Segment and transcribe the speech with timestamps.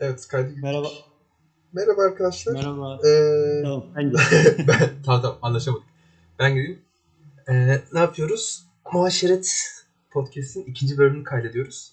[0.00, 0.52] Evet kaydı.
[0.62, 0.88] Merhaba.
[1.72, 2.52] Merhaba arkadaşlar.
[2.52, 2.98] Merhaba.
[3.06, 4.12] Ee, Tamam ben
[4.68, 5.84] ben, tamam tamam anlaşamadık.
[6.38, 6.82] Ben gireyim.
[7.48, 8.64] Ee, ne yapıyoruz?
[8.92, 9.70] Muhaşeret
[10.10, 11.92] Podcast'in ikinci bölümünü kaydediyoruz.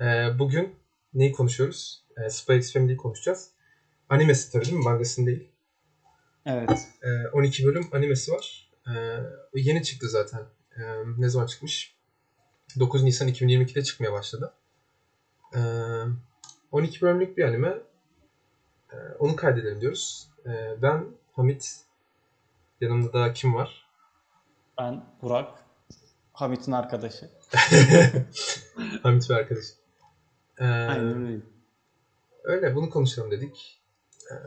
[0.00, 0.74] Ee, bugün
[1.14, 2.02] neyi konuşuyoruz?
[2.16, 3.48] Ee, Spy X Family'yi konuşacağız.
[4.08, 4.84] Animesi tabii değil mi?
[4.84, 5.48] Mangasını değil.
[6.46, 6.88] Evet.
[7.02, 8.70] Ee, 12 bölüm animesi var.
[8.88, 9.18] Ee,
[9.54, 10.40] yeni çıktı zaten.
[10.76, 10.82] Ee,
[11.18, 11.96] ne zaman çıkmış?
[12.80, 14.52] 9 Nisan 2022'de çıkmaya başladı.
[15.54, 15.58] Ee,
[16.76, 17.78] 12 bölümlük bir anime.
[18.92, 20.28] Ee, onu kaydedelim diyoruz.
[20.46, 21.80] Ee, ben Hamit.
[22.80, 23.86] Yanımda da kim var?
[24.78, 25.48] Ben Burak.
[26.32, 27.30] Hamit'in arkadaşı.
[29.02, 29.64] Hamit ve arkadaş.
[30.58, 31.40] Ee, Aynen öyle.
[32.44, 33.80] öyle bunu konuşalım dedik.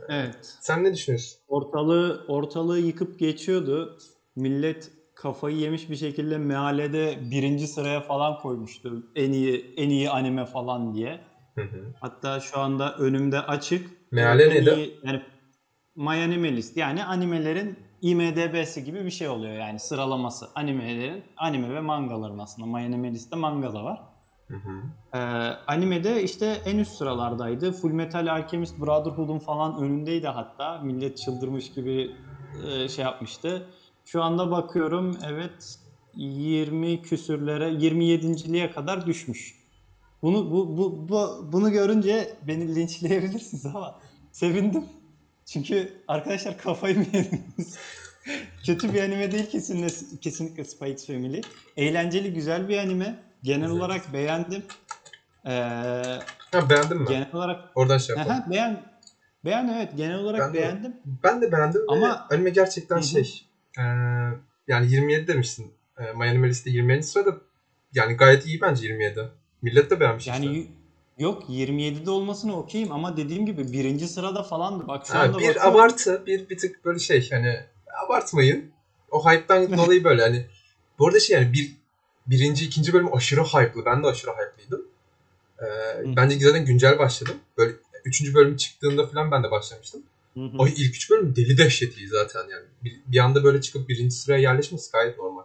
[0.10, 0.58] Evet.
[0.62, 1.40] Sen ne düşünüyorsun?
[1.48, 3.98] Ortalığı ortalığı yıkıp geçiyordu.
[4.36, 9.04] Millet kafayı yemiş bir şekilde mealede birinci sıraya falan koymuştu.
[9.16, 11.29] En iyi en iyi anime falan diye.
[11.56, 11.94] Hı hı.
[12.02, 13.88] Hatta şu anda önümde açık.
[14.12, 14.92] Meale En neydi?
[15.04, 15.20] Yani
[15.96, 20.48] My Anime List yani animelerin IMDB'si gibi bir şey oluyor yani sıralaması.
[20.56, 22.68] Animelerin, anime ve mangaların aslında.
[22.68, 24.02] My Anime List'te manga da var.
[24.48, 24.82] Hı hı.
[25.14, 25.20] Ee,
[25.68, 27.72] animede işte en üst sıralardaydı.
[27.72, 30.78] Full Metal Alchemist Brotherhood'un falan önündeydi hatta.
[30.78, 32.12] Millet çıldırmış gibi
[32.68, 33.68] e, şey yapmıştı.
[34.06, 35.76] Şu anda bakıyorum evet
[36.14, 39.59] 20 küsürlere 27.liğe kadar düşmüş.
[40.22, 44.00] Bunu bu, bu, bu bunu görünce beni linçleyebilirsiniz ama
[44.32, 44.86] sevindim.
[45.46, 47.78] Çünkü arkadaşlar kafayı mı yediniz?
[48.66, 51.42] Kötü bir anime değil kesinlikle, kesinlikle Spy X Family.
[51.78, 53.16] Eğlenceli güzel bir anime.
[53.44, 53.72] Genel Evet.
[53.72, 54.64] olarak beğendim.
[55.46, 55.50] Ee,
[56.52, 57.06] Ha, beğendin mi?
[57.08, 58.38] genel olarak Oradan şey yapalım.
[58.38, 58.84] Aha, beğen
[59.46, 60.94] beğen evet genel olarak Ben de- beğendim.
[61.24, 63.04] Ben de beğendim Ama- anime gerçekten Hı hı.
[63.06, 63.42] şey
[63.78, 63.84] eee,
[64.68, 65.74] yani 27 demişsin.
[66.00, 67.04] Eee My Anime List'te 27.
[67.04, 67.38] sırada
[67.94, 69.30] yani gayet iyi bence 27.
[69.62, 70.72] Millet de beğenmiş Yani işte.
[71.18, 74.88] yok 27'de olmasını okeyim ama dediğim gibi birinci sırada falandı.
[74.88, 75.72] Bak şu Ha, anda bir bakıyorum.
[75.72, 77.60] abartı, bir bir tık böyle şey hani
[78.06, 78.72] abartmayın.
[79.12, 80.46] O hype'dan dolayı böyle hani
[81.00, 81.72] bu arada şey yani bir
[82.28, 83.86] birinci, ikinci bölüm aşırı hype'lı.
[83.86, 84.86] Ben de aşırı hype'lıydım.
[85.58, 86.16] Hı.
[86.16, 87.36] bence zaten güncel başladım.
[87.58, 87.74] Böyle
[88.06, 90.02] üçüncü bölüm çıktığında falan ben de başlamıştım.
[90.34, 90.58] Hı hı.
[90.58, 92.66] O ilk üç bölüm deli dehşet iyi zaten yani.
[92.84, 95.44] Bir, bir anda böyle çıkıp birinci sıraya yerleşmesi gayet normal.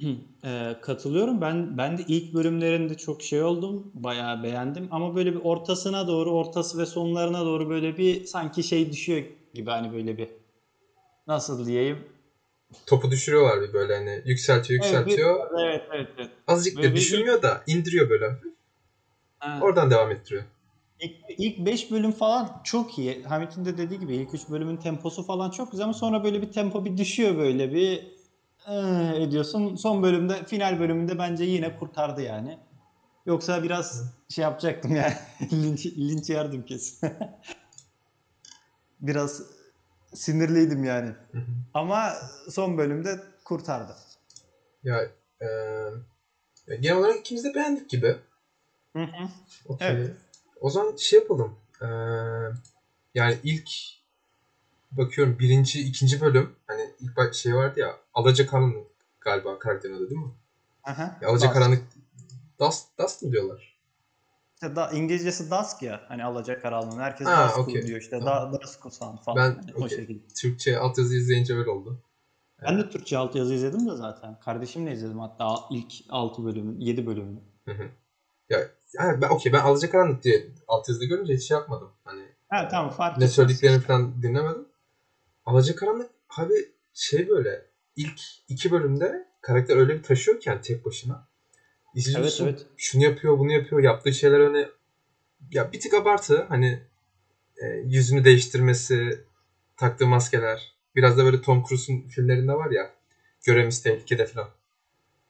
[0.44, 1.40] Ee, katılıyorum.
[1.40, 3.90] Ben ben de ilk bölümlerinde çok şey oldum.
[3.94, 8.92] Bayağı beğendim ama böyle bir ortasına doğru, ortası ve sonlarına doğru böyle bir sanki şey
[8.92, 9.22] düşüyor
[9.54, 10.28] gibi hani böyle bir
[11.26, 11.98] nasıl diyeyim?
[12.86, 15.36] Topu düşürüyorlar bir böyle hani yükseltiyor Evet, bir- yükseltiyor.
[15.64, 16.30] Evet, evet, evet.
[16.46, 18.26] Azıcık Böyle da bir- düşürmüyor da indiriyor böyle.
[19.38, 20.44] Ha, Oradan devam ettiriyor.
[21.00, 23.22] İlk, ilk 5 bölüm falan çok iyi.
[23.22, 26.52] Hamit'in de dediği gibi ilk 3 bölümün temposu falan çok güzel ama sonra böyle bir
[26.52, 28.17] tempo bir düşüyor böyle bir
[28.70, 29.76] "Ee," ediyorsun.
[29.76, 32.58] Son bölümde final bölümünde bence yine kurtardı yani.
[33.26, 35.14] Yoksa biraz şey yapacaktım yani.
[35.52, 37.10] linç, linç yerdim kesin.
[39.00, 39.42] biraz
[40.14, 41.08] sinirliydim yani.
[41.32, 41.52] Hı hı.
[41.74, 42.12] Ama
[42.50, 43.96] son bölümde kurtardı.
[44.82, 45.02] Ya
[45.40, 45.46] e,
[46.66, 48.16] ya genel olarak ikimiz de beğendik gibi.
[48.96, 49.28] Hı hı.
[49.66, 49.88] Okey.
[49.88, 50.16] Evet.
[50.60, 51.56] O zaman şey yapalım.
[51.82, 51.86] E,
[53.14, 53.70] yani ilk
[54.90, 56.56] bakıyorum birinci, ikinci bölüm.
[56.66, 57.96] Hani ilk şey vardı ya.
[58.14, 58.86] Alacakaranlık
[59.20, 60.32] galiba karakterin adı değil mi?
[60.84, 61.18] Aha.
[61.20, 61.82] Ya Alacakaranlık
[62.60, 63.78] Dust, Dust mı diyorlar?
[64.54, 66.00] İşte da, İngilizcesi dusk ya.
[66.08, 66.98] Hani alacakaranlığın.
[67.00, 67.82] Herkes Ha, dusk okey.
[67.82, 68.18] diyor işte.
[68.18, 68.52] Tamam.
[68.52, 68.82] Da, dusk
[69.24, 69.36] falan.
[69.36, 69.98] Ben- Hani o okey.
[69.98, 70.26] şekilde.
[70.40, 72.02] Türkçe altyazı izleyince öyle oldu.
[72.62, 74.38] Ben de Türkçe altyazı izledim de zaten.
[74.40, 77.40] Kardeşimle izledim hatta ilk 6 bölümün, 7 bölümünü.
[77.64, 77.88] Hı hı.
[78.50, 78.58] Ya
[78.92, 81.90] yani ben okey ben Alacakaranlık diye altyazıda görünce hiç şey yapmadım.
[82.04, 84.67] Hani Ha tamam fark ne söylediklerini falan dinlemedim.
[85.48, 86.54] Alacakaranlık abi
[86.94, 87.64] şey böyle
[87.96, 91.26] ilk iki bölümde karakter öyle bir taşıyorken tek başına.
[91.94, 92.66] İzliyorsun Evet, evet.
[92.76, 94.68] şunu yapıyor bunu yapıyor yaptığı şeyler hani
[95.50, 96.82] ya bir tık abartı hani
[97.62, 99.20] e, yüzünü değiştirmesi
[99.76, 102.90] taktığı maskeler biraz da böyle Tom Cruise'un filmlerinde var ya
[103.46, 104.48] görevimiz tehlikede falan.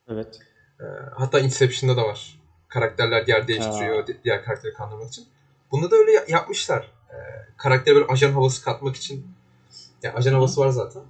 [0.08, 0.38] Evet.
[0.80, 0.84] E,
[1.14, 2.40] hatta Inception'da da var.
[2.68, 5.26] Karakterler yer değiştiriyor di- diğer karakteri kandırmak için.
[5.70, 6.92] Bunda da öyle ya- yapmışlar.
[7.10, 7.16] E,
[7.56, 9.37] karaktere böyle ajan havası katmak için.
[10.02, 11.02] Ya ajan havası var zaten.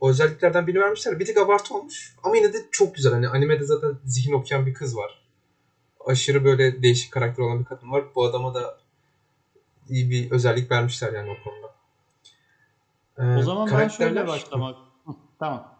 [0.00, 1.20] O özelliklerden birini vermişler.
[1.20, 2.14] Bir tık abartı olmuş.
[2.22, 3.12] Ama yine de çok güzel.
[3.12, 5.22] Hani animede zaten zihin okuyan bir kız var.
[6.06, 8.04] Aşırı böyle değişik karakter olan bir kadın var.
[8.14, 8.78] Bu adama da
[9.88, 11.74] iyi bir özellik vermişler yani o konuda.
[13.18, 14.76] E, O zaman ben şöyle başlamak.
[15.06, 15.78] Hı, tamam.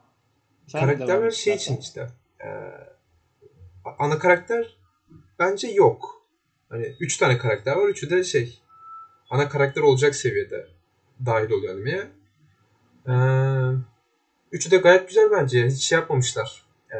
[0.67, 1.73] Sen karakterler şey zaten.
[1.73, 2.09] için işte.
[2.45, 2.49] e,
[3.99, 4.77] ana karakter
[5.39, 6.23] bence yok.
[6.69, 7.89] Hani üç tane karakter var.
[7.89, 8.61] Üçü de şey
[9.31, 10.69] ana karakter olacak seviyede
[11.27, 12.11] dahil oluyor animeye.
[13.09, 13.15] E,
[14.53, 15.67] üçü de gayet güzel bence.
[15.67, 16.63] Hiç şey yapmamışlar.
[16.93, 16.99] E,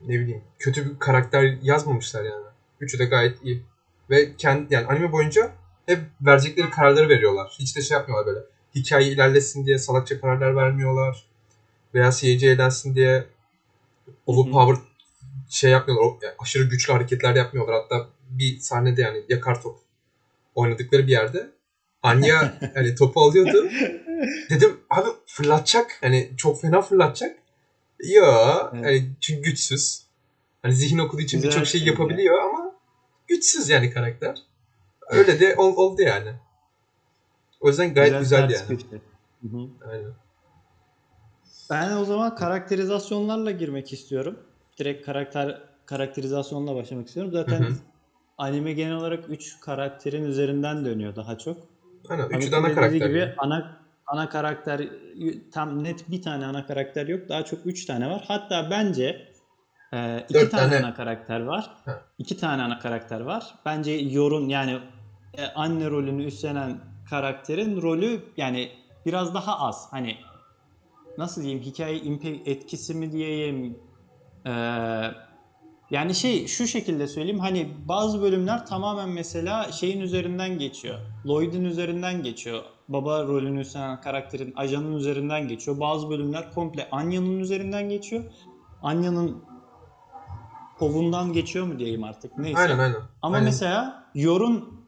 [0.00, 2.46] ne bileyim kötü bir karakter yazmamışlar yani.
[2.80, 3.62] Üçü de gayet iyi.
[4.10, 5.52] Ve kendi yani anime boyunca
[5.86, 7.56] hep verecekleri kararları veriyorlar.
[7.58, 8.46] Hiç de şey yapmıyorlar böyle.
[8.74, 11.26] Hikaye ilerlesin diye salakça kararlar vermiyorlar.
[11.94, 13.26] Veya seyirci eğlensin diye
[14.26, 14.84] overpower
[15.48, 16.18] şey yapmıyorlar.
[16.22, 17.74] yani aşırı güçlü hareketler yapmıyorlar.
[17.82, 19.78] Hatta bir sahnede yani yakar top
[20.54, 21.50] oynadıkları bir yerde
[22.02, 23.68] Anya hani topu alıyordu.
[24.50, 25.98] Dedim abi fırlatacak.
[26.00, 27.38] Hani çok fena fırlatacak.
[28.04, 28.24] Yo.
[28.74, 28.84] Evet.
[28.84, 30.02] Hani çünkü güçsüz.
[30.62, 31.92] Hani zihin okuduğu için Güzel birçok şey şey ya.
[31.92, 32.72] yapabiliyor ama
[33.26, 34.38] güçsüz yani karakter.
[35.10, 36.32] Öyle de ol- oldu yani.
[37.60, 38.78] O yüzden gayet güzeldi ters yani.
[38.78, 38.96] köşe.
[39.42, 39.90] Hı hı.
[39.90, 40.10] Aynen.
[41.70, 44.38] Ben o zaman karakterizasyonlarla girmek istiyorum.
[44.78, 47.32] Direkt karakter karakterizasyonla başlamak istiyorum.
[47.32, 47.74] Zaten Hı hı.
[48.38, 51.56] anime genel olarak 3 karakterin üzerinden dönüyor daha çok.
[52.08, 52.24] Aynen.
[52.24, 53.06] Üçü Hamit'in de ana karakter.
[53.08, 53.34] gibi yani.
[53.38, 54.88] ana ana karakter
[55.52, 57.28] tam net bir tane ana karakter yok.
[57.28, 58.24] Daha çok 3 tane var.
[58.28, 59.32] Hatta bence
[59.92, 60.86] e, iki Dört tane, tane.
[60.86, 61.70] ana karakter var.
[61.84, 62.02] Ha.
[62.18, 63.54] İki tane ana karakter var.
[63.64, 64.78] Bence Yor'un yani
[65.34, 66.80] e, anne rolünü üstlenen
[67.10, 68.70] karakterin rolü yani
[69.06, 69.88] biraz daha az.
[69.90, 70.16] Hani
[71.18, 72.00] nasıl diyeyim hikaye
[72.46, 73.78] etkisi mi diyeyim
[74.46, 74.50] Ee,
[75.90, 80.98] yani şey şu şekilde söyleyeyim hani bazı bölümler tamamen mesela şeyin üzerinden geçiyor.
[81.26, 82.62] Lloyd'un üzerinden geçiyor.
[82.88, 85.80] Baba rolünü üstlenen karakterin ajanın üzerinden geçiyor.
[85.80, 88.24] Bazı bölümler komple Anya'nın üzerinden geçiyor.
[88.82, 89.44] Anya'nın
[90.78, 92.58] kovundan geçiyor mu diyeyim artık neyse.
[92.58, 92.96] Aynen aynen.
[93.22, 93.44] Ama Aynen.
[93.44, 94.80] mesela Yor'un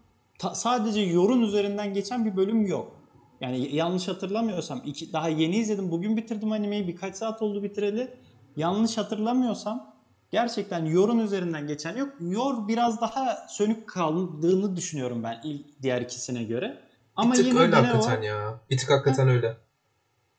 [0.52, 2.92] sadece Yor'un üzerinden geçen bir bölüm yok.
[3.40, 5.90] Yani yanlış hatırlamıyorsam iki, daha yeni izledim.
[5.90, 6.88] Bugün bitirdim animeyi.
[6.88, 8.14] Birkaç saat oldu bitireli.
[8.56, 9.97] Yanlış hatırlamıyorsam
[10.30, 12.08] gerçekten Yor'un üzerinden geçen yok.
[12.20, 16.78] Yor biraz daha sönük kaldığını düşünüyorum ben ilk diğer ikisine göre.
[17.16, 18.60] Ama bir tık yine öyle hakikaten olarak ya.
[18.70, 19.56] Bir tık hakikaten öyle.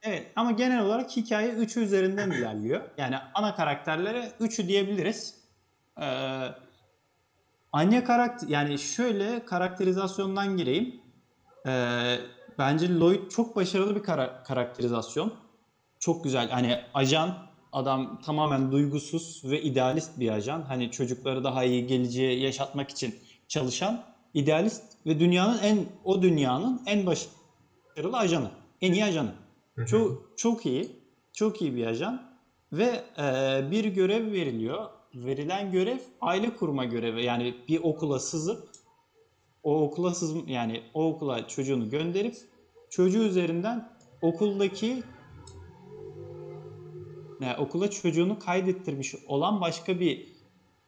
[0.02, 2.82] Evet ama genel olarak hikaye 3'ü üzerinden ilerliyor.
[2.98, 5.36] Yani ana karakterlere 3'ü diyebiliriz.
[6.02, 6.48] Ee,
[7.72, 11.02] anne karakter yani şöyle karakterizasyondan gireyim.
[11.68, 12.16] Ee,
[12.58, 15.34] bence Lloyd çok başarılı bir kara- karakterizasyon.
[16.00, 16.50] Çok güzel.
[16.50, 17.38] Hani ajan
[17.74, 20.62] adam tamamen duygusuz ve idealist bir ajan.
[20.62, 23.16] Hani çocukları daha iyi geleceğe yaşatmak için
[23.48, 28.52] çalışan idealist ve dünyanın en o dünyanın en başarılı ajanı.
[28.82, 29.34] En iyi ajanı.
[29.76, 29.86] Hı hı.
[29.86, 31.00] Çok çok iyi.
[31.34, 32.22] Çok iyi bir ajan
[32.74, 34.86] ve e, bir görev veriliyor.
[35.16, 37.26] Verilen görev aile kurma görevi.
[37.26, 38.70] Yani bir okula sızıp
[39.64, 42.36] o okula sızım yani o okula çocuğunu gönderip
[42.90, 43.90] çocuğu üzerinden
[44.22, 45.04] okuldaki
[47.42, 50.28] yani okula çocuğunu kaydettirmiş olan başka bir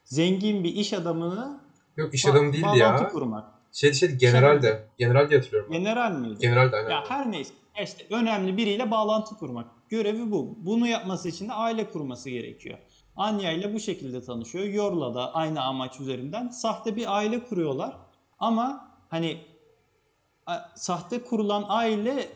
[0.03, 1.61] zengin bir iş adamını
[1.97, 3.07] Yok iş adamı değildi ya.
[3.07, 3.51] kurmak.
[3.71, 4.87] Şey şey general de.
[4.97, 5.69] General diye hatırlıyorum.
[5.73, 5.79] ben.
[5.79, 6.39] General miydi?
[6.39, 6.89] General de aynen.
[6.89, 7.53] Ya her neyse
[7.83, 9.65] işte önemli biriyle bağlantı kurmak.
[9.89, 10.57] Görevi bu.
[10.57, 12.77] Bunu yapması için de aile kurması gerekiyor.
[13.15, 14.65] Anya ile bu şekilde tanışıyor.
[14.65, 17.97] Yor'la da aynı amaç üzerinden sahte bir aile kuruyorlar.
[18.39, 19.37] Ama hani
[20.75, 22.27] sahte kurulan aile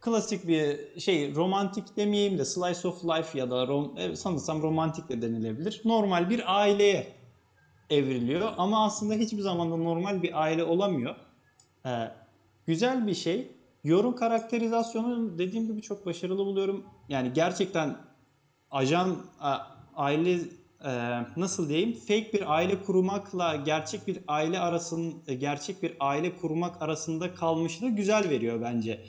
[0.00, 5.08] klasik bir şey romantik demeyeyim de slice of life ya da rom, e, sanırsam romantik
[5.08, 5.80] de denilebilir.
[5.84, 7.20] Normal bir aileye
[7.90, 11.16] evriliyor ama aslında hiçbir zaman da normal bir aile olamıyor.
[11.86, 11.90] Ee,
[12.66, 13.56] güzel bir şey.
[13.84, 16.84] Yorum karakterizasyonu dediğim gibi çok başarılı buluyorum.
[17.08, 17.96] Yani gerçekten
[18.70, 19.16] ajan
[19.94, 20.38] aile
[20.84, 20.90] e,
[21.36, 26.82] nasıl diyeyim fake bir aile kurmakla gerçek bir aile arasın e, gerçek bir aile kurmak
[26.82, 29.04] arasında kalmışlığı güzel veriyor bence.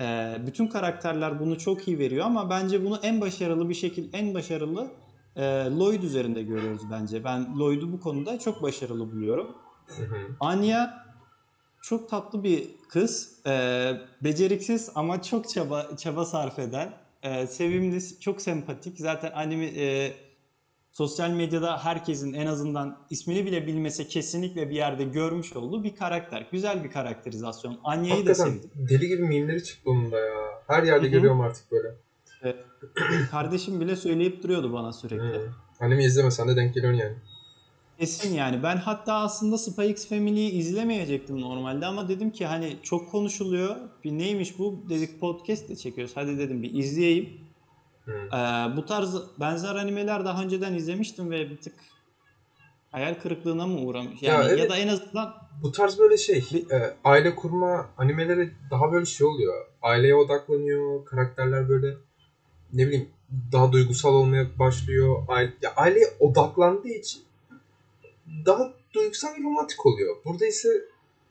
[0.00, 4.34] Ee, bütün karakterler bunu çok iyi veriyor ama bence bunu en başarılı bir şekilde en
[4.34, 4.90] başarılı
[5.36, 7.24] e, Lloyd üzerinde görüyoruz bence.
[7.24, 9.56] Ben Lloyd'u bu konuda çok başarılı buluyorum.
[10.40, 11.06] Anya
[11.82, 13.28] çok tatlı bir kız.
[13.46, 16.92] Ee, beceriksiz ama çok çaba çaba sarf eden.
[17.22, 18.98] Ee, sevimli, çok sempatik.
[18.98, 20.14] Zaten anime e,
[20.96, 26.46] sosyal medyada herkesin en azından ismini bile bilmese kesinlikle bir yerde görmüş olduğu bir karakter.
[26.52, 27.78] Güzel bir karakterizasyon.
[27.84, 28.70] Anya'yı da sevdim.
[28.74, 30.34] deli gibi mimleri çıktı onun da ya.
[30.66, 31.12] Her yerde Hı hı.
[31.12, 31.94] görüyorum artık böyle.
[33.30, 35.24] Kardeşim bile söyleyip duruyordu bana sürekli.
[35.24, 35.50] Hı.
[35.80, 37.16] Anime izlemesen de denk geliyorsun yani.
[37.98, 38.62] Kesin yani.
[38.62, 43.76] Ben hatta aslında Spy X Family'yi izlemeyecektim normalde ama dedim ki hani çok konuşuluyor.
[44.04, 44.82] Bir neymiş bu?
[44.88, 46.12] Dedik podcast de çekiyoruz.
[46.16, 47.45] Hadi dedim bir izleyeyim.
[48.08, 51.74] Ee, bu tarz benzer animeler daha önceden izlemiştim ve bir tık
[52.92, 54.22] hayal kırıklığına mı uğramış?
[54.22, 54.70] Ya Yani ya, evet.
[54.70, 59.26] da en azından Bu tarz böyle şey, Bir- e, aile kurma animeleri daha böyle şey
[59.26, 59.66] oluyor.
[59.82, 61.94] Aileye odaklanıyor, karakterler böyle
[62.72, 63.08] ne bileyim
[63.52, 65.22] daha duygusal olmaya başlıyor.
[65.28, 67.22] Aile, ya aileye odaklandığı için
[68.46, 70.16] daha duygusal ve romantik oluyor.
[70.24, 70.68] Burada ise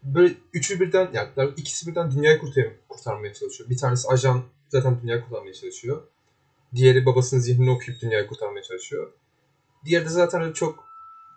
[0.04, 3.70] böyle üçü birden yani ikisi birden dünyayı kurtar kurtarmaya çalışıyor.
[3.70, 6.02] Bir tanesi ajan zaten dünyayı kurtarmaya çalışıyor.
[6.76, 9.12] Diğeri babasının zihnini okuyup dünyayı kurtarmaya çalışıyor.
[9.86, 10.84] Diğeri de zaten öyle çok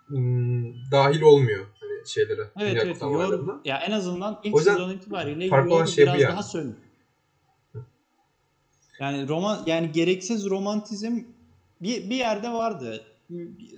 [0.07, 2.41] hmm, dahil olmuyor hani şeylere.
[2.59, 6.21] Evet dünya evet Yor ya en azından ilk sezon itibariyle farklı olan Yor şey biraz
[6.21, 6.31] yani.
[6.31, 6.77] daha sönük.
[8.99, 11.19] Yani roman yani gereksiz romantizm
[11.81, 13.05] bir bir yerde vardı.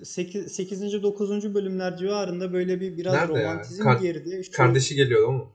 [0.04, 1.04] 8 8.
[1.04, 1.54] 9.
[1.54, 3.40] bölümler civarında böyle bir biraz Nerede ya?
[3.40, 4.44] romantizm Kar- girdi.
[4.44, 5.48] Şu- Kardeşi geliyor ama.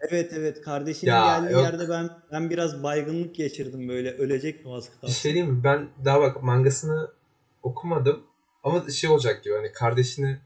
[0.00, 1.62] Evet evet kardeşinin Ya, geldiği yok.
[1.62, 5.14] yerde ben ben biraz baygınlık geçirdim böyle ölecek mi az Bir kalsın.
[5.14, 5.64] şey diyeyim mi?
[5.64, 7.10] Ben daha bak mangasını
[7.62, 8.22] okumadım.
[8.64, 10.38] Ama şey olacak gibi hani kardeşini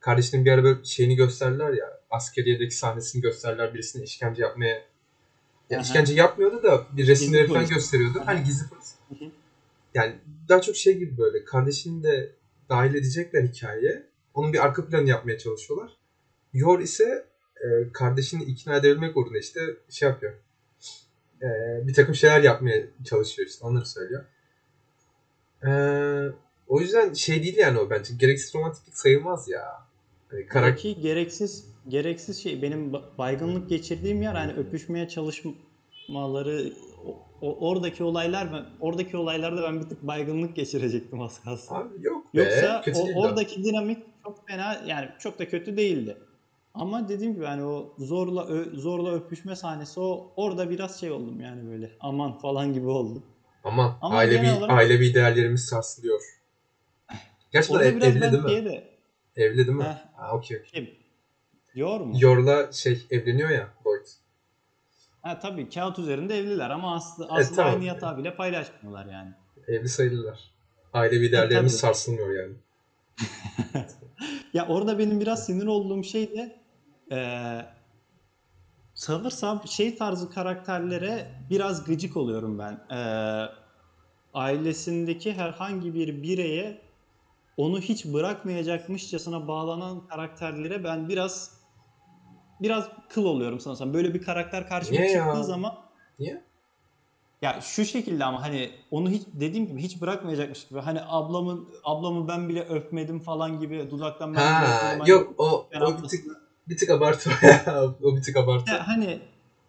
[0.00, 4.84] kardeşinin bir ara böyle şeyini gösterdiler ya askeriyedeki sahnesini gösterdiler birisine işkence yapmaya
[5.70, 5.82] ya Aha.
[5.82, 7.74] işkence yapmıyordu da bir resimleri Gizli falan polis.
[7.76, 8.18] gösteriyordu.
[8.18, 8.26] Aha.
[8.26, 8.94] Hani gizli polis.
[9.08, 9.30] Hı hı.
[9.94, 10.14] Yani
[10.48, 12.32] daha çok şey gibi böyle kardeşini de
[12.68, 14.06] dahil edecekler hikayeye.
[14.34, 15.96] Onun bir arka planı yapmaya çalışıyorlar.
[16.52, 17.25] Yor ise
[17.64, 19.60] e, kardeşini ikna edebilmek uğruna işte
[19.90, 20.32] şey yapıyor.
[21.42, 21.46] E,
[21.86, 24.24] bir takım şeyler yapmaya çalışıyor işte onları söylüyor.
[25.66, 25.70] E,
[26.68, 28.14] o yüzden şey değil yani o bence.
[28.14, 29.86] Gereksiz romantiklik sayılmaz ya.
[30.28, 36.72] Hani karakter Buradaki gereksiz gereksiz şey benim ba- baygınlık geçirdiğim yer hani öpüşmeye çalışmaları
[37.40, 41.74] o, oradaki olaylar ben oradaki olaylarda ben bir tık baygınlık geçirecektim az kalsın.
[41.74, 42.38] Abi yok be.
[42.38, 46.16] Yoksa o, oradaki dinamik çok fena yani çok da kötü değildi.
[46.78, 51.40] Ama dediğim gibi hani o zorla ö- zorla öpüşme sahnesi o orada biraz şey oldum
[51.40, 53.22] yani böyle aman falan gibi oldum.
[53.64, 56.20] Ama, Ama ailevi, olarak- ailevi değerlerimiz sarsılıyor.
[57.52, 58.64] Gerçekten ev- evli değil mi?
[58.64, 58.96] de
[59.36, 59.84] Evli değil mi?
[59.84, 59.96] Heh.
[60.16, 60.62] Ha, okey.
[60.62, 60.90] kim?
[61.74, 62.14] Yor mu?
[62.20, 64.06] Yor'la şey evleniyor ya Lloyd.
[65.22, 67.72] Ha tabii kağıt üzerinde evliler ama aslı, aslında tamam.
[67.74, 69.30] aynı yatağı bile paylaşmıyorlar yani.
[69.68, 70.38] Evli sayılırlar.
[70.92, 71.80] Ailevi değerlerimiz tabii.
[71.80, 72.54] sarsılmıyor yani.
[74.52, 76.56] Ya orada benim biraz sinir olduğum şey de
[77.10, 77.66] eee
[78.94, 82.80] sanırsam şey tarzı karakterlere biraz gıcık oluyorum ben.
[82.90, 83.48] Eee,
[84.34, 86.82] ailesindeki herhangi bir bireye
[87.56, 91.56] onu hiç bırakmayacakmışçasına bağlanan karakterlere ben biraz
[92.60, 93.94] biraz kıl oluyorum sanırsam.
[93.94, 95.24] Böyle bir karakter karşıma Niye ya?
[95.24, 95.74] çıktığı zaman
[96.18, 96.44] Niye?
[97.42, 100.80] ya şu şekilde ama hani onu hiç dediğim gibi hiç bırakmayacakmış gibi.
[100.80, 105.00] Hani ablamın ablamı ben bile öpmedim falan gibi dudaktan ben bile Ha öpmedim.
[105.00, 107.30] Hani yok o, ben o bir ablasını- tık bir tık abartı
[108.02, 108.70] o bir tık abartı.
[108.70, 109.20] Ya hani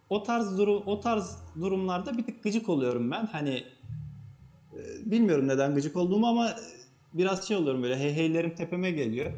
[0.10, 3.26] o tarz durum o tarz durumlarda bir tık gıcık oluyorum ben.
[3.26, 3.64] Hani
[4.74, 4.80] e,
[5.12, 6.56] bilmiyorum neden gıcık olduğumu ama
[7.14, 9.32] biraz şey oluyorum böyle heyheylerim tepeme geliyor.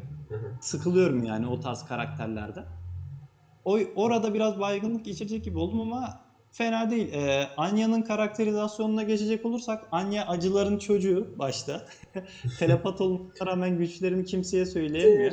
[0.60, 2.64] Sıkılıyorum yani o tarz karakterlerde.
[3.64, 6.20] O orada biraz baygınlık geçirecek gibi oldum ama
[6.52, 7.12] fena değil.
[7.12, 11.84] Ee, Anya'nın karakterizasyonuna geçecek olursak Anya acıların çocuğu başta.
[12.58, 15.32] Telepat olmasına rağmen güçlerini kimseye söyleyemiyor.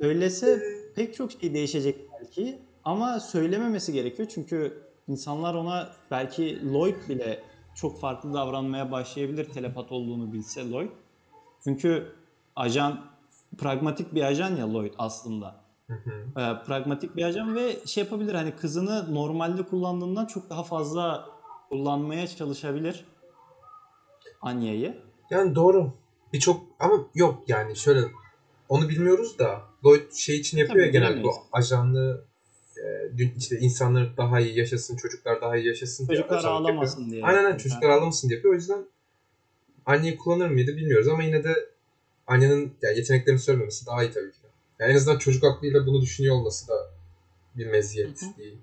[0.00, 0.62] Söylese
[0.94, 7.42] pek çok şey değişecek belki ama söylememesi gerekiyor çünkü insanlar ona belki Lloyd bile
[7.74, 10.90] çok farklı davranmaya başlayabilir telepat olduğunu bilse Lloyd.
[11.64, 12.12] Çünkü
[12.56, 13.04] ajan
[13.58, 15.64] pragmatik bir ajan ya Lloyd aslında.
[15.86, 16.40] Hı hı.
[16.40, 21.28] Ee, pragmatik bir ajan ve şey yapabilir hani kızını normalde kullandığından çok daha fazla
[21.68, 23.04] kullanmaya çalışabilir
[24.42, 25.02] Anya'yı.
[25.30, 25.92] Yani doğru.
[26.32, 28.00] Birçok ama yok yani şöyle
[28.74, 32.24] onu bilmiyoruz da Lloyd şey için yapıyor Tabii, ya genelde bu ajanlığı
[32.76, 32.84] e,
[33.38, 36.74] işte insanlar daha iyi yaşasın, çocuklar daha iyi yaşasın diye Çocuklar ajanlık yapıyor.
[36.74, 37.24] ağlamasın diye.
[37.24, 38.54] Aynen aynen çocuklar ağlamasın diye yapıyor.
[38.54, 38.86] O yüzden
[39.86, 41.68] anneyi kullanır mıydı bilmiyoruz ama yine de
[42.26, 44.38] annenin yani yeteneklerini söylememesi daha iyi tabii ki.
[44.78, 46.74] Yani en azından çocuk aklıyla bunu düşünüyor olması da
[47.56, 48.36] bir meziyet Hı hı.
[48.38, 48.58] değil.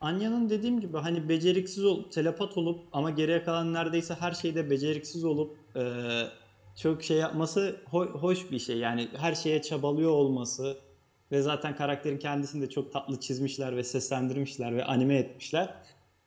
[0.00, 5.24] Anya'nın dediğim gibi hani beceriksiz ol, telepat olup ama geriye kalan neredeyse her şeyde beceriksiz
[5.24, 6.28] olup eee,
[6.76, 8.78] çok şey yapması ho- hoş bir şey.
[8.78, 10.82] Yani her şeye çabalıyor olması
[11.32, 15.74] ve zaten karakterin kendisini de çok tatlı çizmişler ve seslendirmişler ve anime etmişler.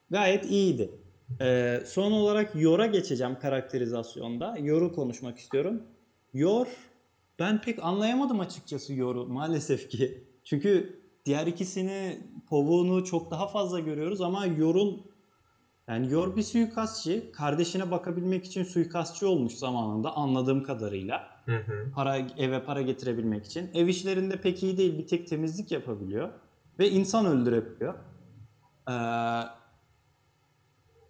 [0.09, 0.99] Gayet iyiydi.
[1.41, 4.55] Eee, son olarak Yor'a geçeceğim karakterizasyonda.
[4.59, 5.87] Yor'u konuşmak istiyorum.
[6.33, 6.93] Yor,
[7.39, 10.23] ben pek anlayamadım açıkçası Yor'u maalesef ki.
[10.43, 15.08] Çünkü diğer ikisini kovuğunu çok daha fazla görüyoruz ama Yor'un
[15.89, 17.31] yani Yor bir suikastçı.
[17.31, 21.23] Kardeşine bakabilmek için suikastçı olmuş zamanında anladığım kadarıyla.
[21.45, 21.91] Hı hı.
[21.95, 23.69] Para eve para getirebilmek için.
[23.73, 24.97] Ev işlerinde pek iyi değil.
[24.97, 26.31] Bir tek temizlik yapabiliyor
[26.79, 27.95] ve insan öldürebiliyor.
[28.89, 28.93] Ee,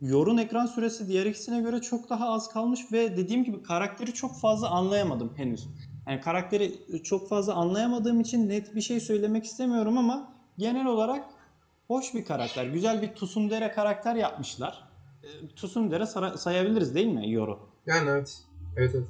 [0.02, 4.40] Yor'un ekran süresi diğer ikisine göre çok daha az kalmış ve dediğim gibi karakteri çok
[4.40, 5.68] fazla anlayamadım henüz.
[6.08, 6.72] Yani karakteri
[7.04, 11.24] çok fazla anlayamadığım için net bir şey söylemek istemiyorum ama genel olarak
[11.90, 12.66] hoş bir karakter.
[12.66, 14.84] Güzel bir Tsundere karakter yapmışlar.
[15.24, 17.60] Ee, Tsundere sara- sayabiliriz değil mi Yor'u?
[17.86, 18.38] Yani evet.
[18.78, 19.08] Evet evet.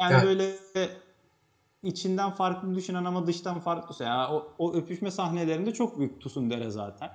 [0.00, 0.54] Yani Yani- böyle
[1.82, 4.04] içinden farklı düşünen ama dıştan farklı.
[4.04, 7.10] Yani o, o öpüşme sahnelerinde çok büyük Tsundere zaten.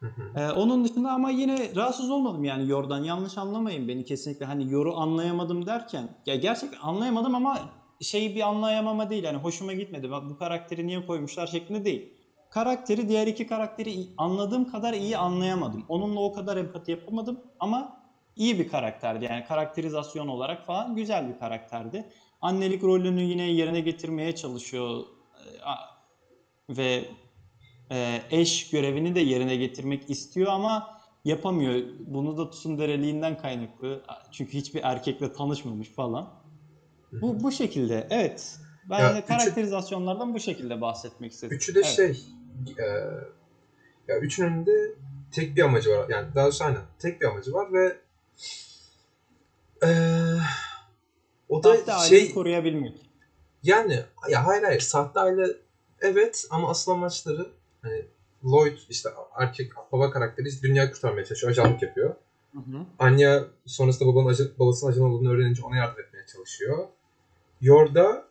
[0.00, 0.40] Hı hı.
[0.40, 3.04] Ee, onun dışında ama yine rahatsız olmadım yani Yor'dan.
[3.04, 4.46] Yanlış anlamayın beni kesinlikle.
[4.46, 6.08] Hani Yor'u anlayamadım derken.
[6.26, 7.58] Ya gerçekten anlayamadım ama
[8.00, 9.24] şeyi bir anlayamama değil.
[9.24, 10.10] Yani hoşuma gitmedi.
[10.10, 12.12] Bak bu karakteri niye koymuşlar şeklinde değil.
[12.50, 15.84] Karakteri diğer iki karakteri anladığım kadar iyi anlayamadım.
[15.88, 17.98] Onunla o kadar empati yapamadım ama
[18.36, 19.24] iyi bir karakterdi.
[19.24, 22.08] Yani karakterizasyon olarak falan güzel bir karakterdi.
[22.40, 25.04] Annelik rolünü yine yerine getirmeye çalışıyor
[26.70, 27.08] e, ve
[27.92, 31.82] e, eş görevini de yerine getirmek istiyor ama yapamıyor.
[31.98, 34.02] Bunu da tsundereliğinden kaynaklı.
[34.32, 36.30] Çünkü hiçbir erkekle tanışmamış falan.
[37.12, 38.06] Bu bu şekilde.
[38.10, 38.56] Evet.
[38.90, 41.56] Ben Ya de üçü- karakterizasyonlardan bu şekilde bahsetmek istedim.
[41.56, 41.96] Üçü de Evet.
[41.96, 42.37] şey
[42.78, 42.84] e,
[44.08, 44.92] ya üçünün de
[45.32, 46.06] tek bir amacı var.
[46.08, 47.96] Yani daha doğrusu aynen tek bir amacı var ve
[49.82, 49.88] e,
[51.48, 53.10] o da Sahte aileyi şey koruyabilmek.
[53.62, 55.46] yani ya hayır hayır sahte aile
[56.00, 57.46] evet ama asıl amaçları
[57.82, 58.04] hani
[58.44, 61.50] Lloyd işte erkek baba karakteri işte dünyayı kurtarmaya çalışıyor.
[61.50, 62.14] Ajanlık yapıyor.
[62.52, 62.86] Hı hı.
[62.98, 66.86] Anya sonrasında babanın ajan, babasının ajan olduğunu öğrenince ona yardım etmeye çalışıyor.
[67.60, 68.24] Yorda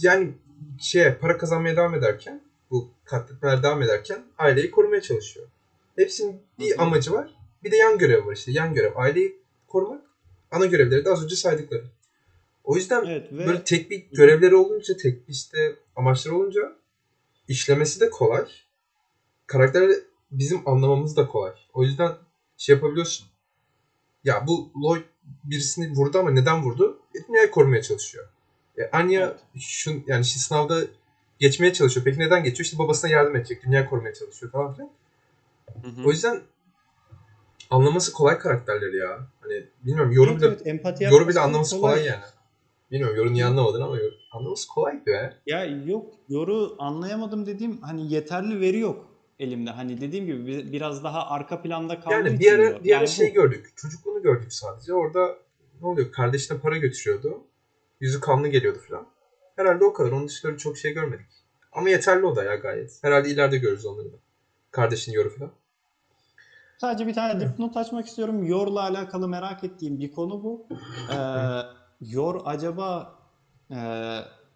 [0.00, 0.32] yani
[0.80, 2.40] şeye para kazanmaya devam ederken
[2.70, 5.46] bu katletmeler devam ederken aileyi korumaya çalışıyor.
[5.96, 6.82] Hepsinin bir Hı hı.
[6.82, 7.34] amacı var.
[7.64, 8.52] Bir de yan görev var işte.
[8.52, 9.36] Yan görev aileyi
[9.68, 10.02] korumak.
[10.50, 11.84] Ana görevleri de az önce saydıkları.
[12.64, 16.76] O yüzden Evet ve böyle tek bir görevleri olunca, tek bir işte amaçları olunca
[17.48, 18.46] işlemesi de kolay.
[19.46, 21.52] Karakterleri bizim anlamamız da kolay.
[21.74, 22.12] O yüzden
[22.56, 23.26] şey yapabiliyorsun.
[24.24, 25.02] Ya bu Lloyd
[25.44, 26.98] birisini vurdu ama neden vurdu?
[27.14, 28.28] E, dünyayı korumaya çalışıyor.
[28.78, 29.62] E, Anya Evet.
[29.62, 30.80] şun, yani işte sınavda
[31.38, 32.04] geçmeye çalışıyor.
[32.04, 32.64] Peki neden geçiyor?
[32.64, 33.62] İşte babasına yardım edecek.
[33.66, 34.90] Dünyayı korumaya çalışıyor falan filan.
[35.82, 36.06] Hı hı.
[36.08, 36.40] O yüzden
[37.70, 39.18] anlaması kolay karakterleri ya.
[39.40, 42.04] Hani bilmiyorum yorum Evet, bile evet, empati Yoru bile anlaması kolay.
[42.04, 42.22] yani.
[42.90, 45.34] Bilmiyorum Yoru niye anlamadın ama yor- anlaması kolay be.
[45.46, 49.70] Ya yok yoru anlayamadım dediğim hani yeterli veri yok elimde.
[49.70, 52.84] Hani dediğim gibi bir- biraz daha arka planda kaldığı Yani bir ara diyor.
[52.84, 53.34] bir ara Yani şey bu.
[53.34, 53.72] gördük.
[53.76, 54.94] Çocukluğunu gördük sadece.
[54.94, 55.36] Orada
[55.80, 56.12] ne oluyor?
[56.12, 57.40] Kardeşine para götürüyordu.
[58.00, 59.06] Yüzü kanlı geliyordu falan.
[59.58, 60.12] Herhalde o kadar.
[60.12, 61.26] Onun dışında çok şey görmedik.
[61.72, 62.98] Ama yeterli o da ya gayet.
[63.02, 64.16] Herhalde ileride görürüz onları da.
[64.70, 65.50] Kardeşini yoru falan.
[66.78, 68.46] Sadece bir tane dipnot açmak istiyorum.
[68.46, 70.66] Yor'la alakalı merak ettiğim bir konu bu.
[71.12, 71.16] Ee,
[72.00, 73.18] Yor acaba
[73.70, 73.78] e,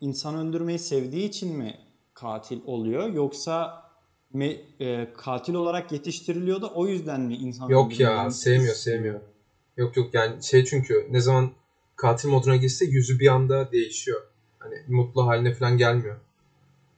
[0.01, 1.81] insan öldürmeyi sevdiği için mi
[2.15, 3.83] katil oluyor yoksa
[4.35, 9.21] me- e, katil olarak yetiştiriliyor da o yüzden mi insan Yok ya, sevmiyor, sevmiyor.
[9.77, 11.51] Yok yok yani şey çünkü ne zaman
[11.97, 14.32] katil moduna girse yüzü bir anda değişiyor.
[14.63, 16.17] Hani mutlu haline falan gelmiyor.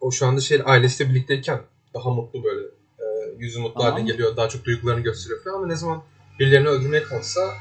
[0.00, 1.60] O şu anda şey ailesiyle birlikteyken
[1.94, 2.66] daha mutlu böyle.
[2.98, 3.04] e,
[3.38, 3.92] yüzü mutlu Tamam.
[3.92, 4.36] haline geliyor.
[4.36, 6.02] Daha çok duygularını gösteriyor falan ama ne zaman
[6.38, 7.54] birilerini öldürmeye kalksa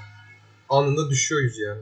[0.70, 1.82] anında düşüyor yüzü yani.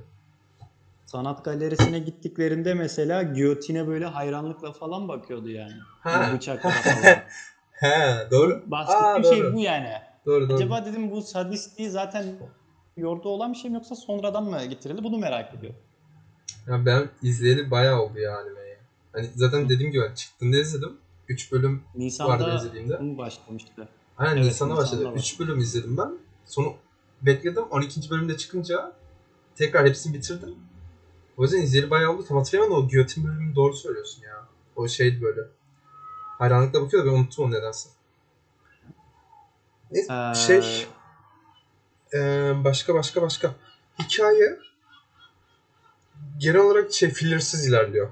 [1.05, 5.73] Sanat galerisine gittiklerinde mesela giyotine böyle hayranlıkla falan bakıyordu yani.
[5.99, 6.31] Ha.
[6.33, 7.17] Bıçaklara falan.
[7.71, 8.63] He doğru.
[8.65, 9.53] Bahsettiğim Aa, şey doğru.
[9.53, 9.89] bu yani.
[10.25, 10.55] Doğru doğru.
[10.55, 12.25] Acaba dedim bu sadistliği zaten
[12.97, 15.03] yorda olan bir şey mi yoksa sonradan mı getirildi?
[15.03, 15.79] Bunu merak ediyorum.
[16.67, 18.77] Ya ben izleyeli bayağı oldu ya animeyi.
[19.13, 20.97] Hani zaten dediğim gibi hani çıktığında izledim.
[21.27, 22.99] 3 bölüm vardı Nisan'da izlediğimde.
[22.99, 23.87] bunu başlamıştı.
[24.17, 25.11] Aynen Evet, Nisan'da Nisan'da başladı.
[25.15, 25.19] var.
[25.19, 26.17] 3 bölüm izledim ben.
[26.45, 26.69] Sonra
[27.21, 27.63] bekledim.
[27.63, 28.09] 12.
[28.09, 28.93] bölümde çıkınca
[29.55, 30.55] tekrar hepsini bitirdim.
[31.37, 32.25] O yüzden izleyeli bayağı oldu.
[32.27, 34.47] Tam hatırlayamadım o giyotin bölümünü doğru söylüyorsun ya.
[34.75, 35.41] O şeydi böyle.
[36.37, 37.89] Hayranlıkla bakıyordu ben unuttum onu nedense.
[39.91, 40.85] Neyse, Ee, şey
[42.13, 43.55] eee, başka başka başka.
[43.99, 44.57] Hikaye
[46.41, 48.09] genel olarak şey fillersiz ilerliyor.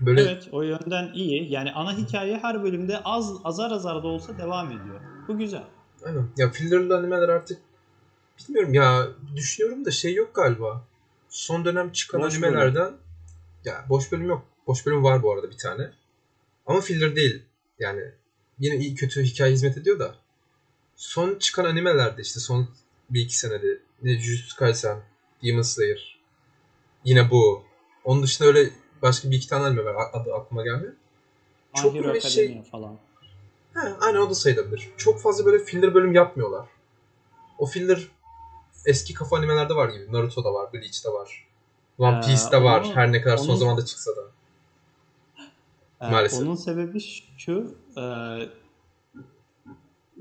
[0.00, 1.52] Böyle Evet o yönden iyi.
[1.52, 5.00] Yani ana hikaye her bölümde az azar azar da olsa devam ediyor.
[5.28, 5.64] Bu güzel.
[6.04, 6.28] Aynen.
[6.36, 7.58] Ya fillerli animeler artık
[8.38, 10.84] bilmiyorum ya düşünüyorum da şey yok galiba.
[11.28, 12.92] Son dönem çıkan Boş animelerden
[13.64, 14.44] ya boş bölüm yok.
[14.66, 15.90] Boş bölüm var bu arada bir tane.
[16.66, 17.42] Ama filler değil.
[17.78, 18.02] Yani
[18.58, 20.14] yine iyi kötü hikaye hizmet ediyor da.
[20.96, 22.68] Son çıkan animelerde işte son
[23.10, 24.98] bir iki senede ne Jujutsu Kaisen,
[25.42, 26.21] Demon Slayer.
[27.04, 27.62] Yine bu.
[28.04, 28.70] Onun dışında öyle
[29.02, 29.96] başka bir iki tane anime var.
[30.12, 30.92] Adı aklıma gelmiyor.
[31.74, 32.98] Çok Hero böyle şey- falan.
[33.74, 34.90] He, aynen o da sayılabilir.
[34.96, 36.66] Çok fazla böyle filler bölüm yapmıyorlar.
[37.58, 38.08] O filler
[38.86, 40.12] eski kafa animelerde var gibi.
[40.12, 41.46] Naruto'da var, Bleach'te var.
[41.98, 42.80] One Ee, Piece'te var.
[42.80, 44.22] onu- Her ne kadar son onun- zamanda çıksa da.
[46.00, 46.40] Ee, Maalesef.
[46.42, 47.00] Onun sebebi
[47.38, 47.74] şu.
[47.96, 48.00] e,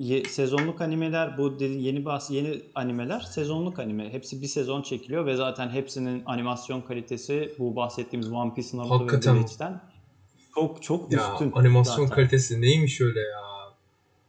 [0.01, 4.09] ye- sezonluk animeler bu dedi, yeni bahs yeni animeler sezonluk anime.
[4.13, 9.35] Hepsi bir sezon çekiliyor ve zaten hepsinin animasyon kalitesi bu bahsettiğimiz One Piece, Naruto Hakikaten.
[9.35, 9.81] ve Bleach'ten
[10.55, 11.51] çok çok Ya üstün.
[11.51, 12.15] animasyon zaten.
[12.15, 13.41] kalitesi neymiş öyle ya.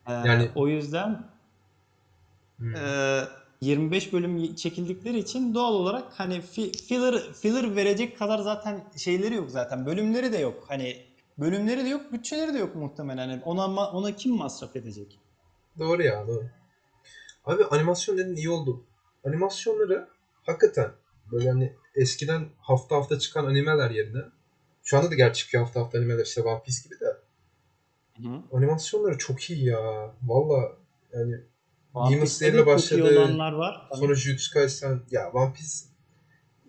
[0.09, 1.33] Ee, yani- o yüzden
[2.59, 2.75] Hmm.
[2.77, 3.21] Ee,
[3.61, 9.51] 25 bölüm çekildikleri için doğal olarak hani fi- filler filler verecek kadar zaten şeyleri yok
[9.51, 9.87] zaten.
[9.87, 10.65] Bölümleri de yok.
[10.69, 10.97] Hani
[11.39, 13.29] bölümleri de yok, bütçeleri de yok muhtemelen.
[13.29, 15.19] Hani ona ona kim masraf edecek?
[15.79, 16.45] Doğru ya doğru.
[17.45, 18.85] Abi animasyon dedin iyi oldu.
[19.25, 20.09] Animasyonları
[20.43, 20.93] hakikaten
[21.33, 24.23] Böyle hani eskiden hafta hafta çıkan animeler yerine
[24.83, 27.17] şu anda da gerçi çıkıyor hafta hafta animeler işte One Piece gibi de
[28.29, 28.57] Hı.
[28.57, 30.15] animasyonları çok iyi ya.
[30.23, 30.73] Valla
[31.13, 31.41] yani
[32.41, 33.19] Demon iyi başladı.
[33.19, 33.89] olanlar var.
[33.95, 35.92] Sonra Jujutsu Kaisen ya One Piece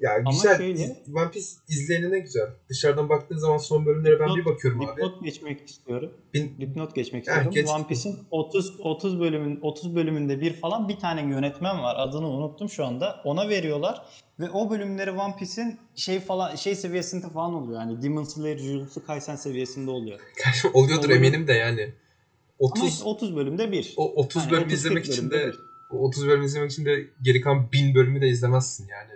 [0.04, 0.58] ya Ama güzel.
[0.58, 0.84] şöyle-
[1.16, 2.48] One Piece izleyenine güzel.
[2.70, 4.92] Dışarıdan baktığın zaman son bölümlere ben bir Dipnot- bakıyorum abi.
[4.92, 6.12] Dipnot geçmek istiyorum.
[6.34, 7.52] Bin, Dipnot geçmek Heh, istiyorum.
[7.52, 7.70] geç.
[7.70, 11.96] One Piece'in 30 30 bölümün 30 bölümünde bir falan bir tane yönetmen var.
[12.00, 13.22] Adını unuttum şu anda.
[13.24, 14.02] Ona veriyorlar
[14.40, 17.80] ve o bölümleri One Piece'in şey falan şey seviyesinde falan oluyor.
[17.80, 20.20] Yani Demon Slayer, Jujutsu Kaisen seviyesinde oluyor.
[20.74, 21.82] oluyordur Ama- eminim de yani.
[21.84, 23.94] Ama 30 işte 30 bölümde bir.
[23.98, 25.60] o 30 Yani bölüm 30-40 izlemek için de bir.
[25.92, 29.12] o 30 bölüm izlemek için de geri kalan 1000 bölümü de izlemezsin yani.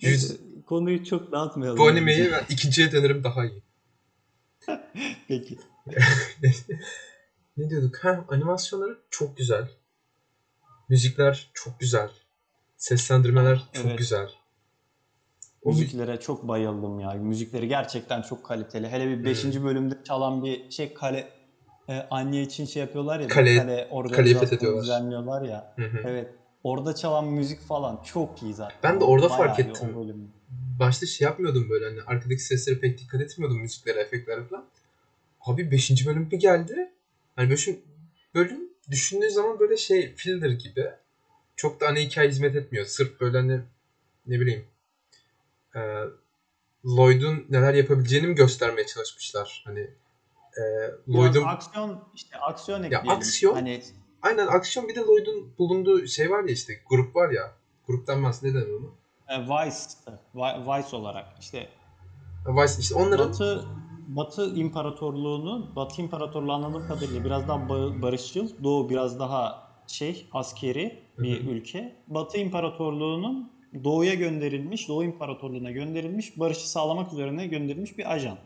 [0.00, 1.78] Yüz- konuyu çok dağıtmayalım.
[1.78, 3.62] bu animeyi ben ikinciye dönerim daha iyi.
[5.28, 5.58] Peki.
[7.56, 7.96] ne diyorduk?
[8.04, 9.68] Ha, animasyonları çok güzel.
[10.88, 12.10] Müzikler çok güzel.
[12.76, 13.98] Seslendirmeler çok Evet.
[13.98, 14.28] güzel.
[15.62, 17.10] O mü- Müziklere çok bayıldım ya.
[17.12, 18.88] Müzikleri gerçekten çok kaliteli.
[18.88, 19.44] Hele bir 5.
[19.64, 21.28] bölümde çalan bir şey kale
[21.88, 23.28] e, anne için şey yapıyorlar ya.
[23.28, 25.74] Kale- kale organizasyonu düzenliyorlar ya.
[25.76, 25.98] Hı hı.
[26.08, 26.34] Evet.
[26.64, 28.78] Orada çalan müzik falan çok iyi zaten.
[28.82, 29.96] Ben de orada Bayağı fark ettim.
[30.78, 34.64] Başta şey yapmıyordum böyle hani arkadaki seslere pek dikkat etmiyordum müziklere, efektlere falan.
[35.40, 36.06] Abi 5.
[36.06, 36.92] bölüm bir geldi.
[37.36, 37.80] Hani bölüm,
[38.34, 40.90] bölüm düşündüğü zaman böyle şey filler gibi.
[41.56, 42.84] Çok da ana hikaye hizmet etmiyor.
[42.86, 43.60] Sırf böyle hani
[44.26, 44.64] ne bileyim
[45.76, 45.80] e,
[46.84, 49.62] Lloyd'un neler yapabileceğini mi göstermeye çalışmışlar.
[49.66, 49.80] Hani
[50.56, 50.62] e,
[51.08, 53.10] Lloyd'un aksiyon işte aksiyon ekleyelim.
[53.10, 53.82] aksiyon- Hani
[54.24, 57.52] aynen aksiyon bir de Lloyd'un bulunduğu şey var ya işte grup var ya.
[57.86, 58.90] Gruptan bahsediyor neden onu?
[59.28, 59.76] e, Vice,
[60.34, 61.68] Vi- Vice olarak işte
[62.46, 63.64] Vice işte onların Batı
[64.08, 71.02] Batı İmparatorluğunu, Batı İmparatorluğu anladığım kadarıyla biraz daha ba- barışçıl, Doğu biraz daha şey askeri
[71.18, 71.50] bir Hı hı.
[71.50, 71.96] ülke.
[72.06, 73.52] Batı İmparatorluğu'nun
[73.84, 78.36] Doğu'ya gönderilmiş, Doğu İmparatorluğu'na gönderilmiş, barışı sağlamak üzerine gönderilmiş bir ajan.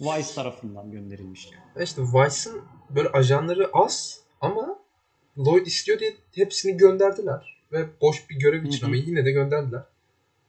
[0.00, 1.48] Vice tarafından gönderilmiş.
[1.76, 4.78] Ya İşte Vice'ın böyle ajanları az ama
[5.38, 7.56] Lloyd istiyor diye hepsini gönderdiler.
[7.72, 9.82] Ve boş bir görev için ama yine de gönderdiler.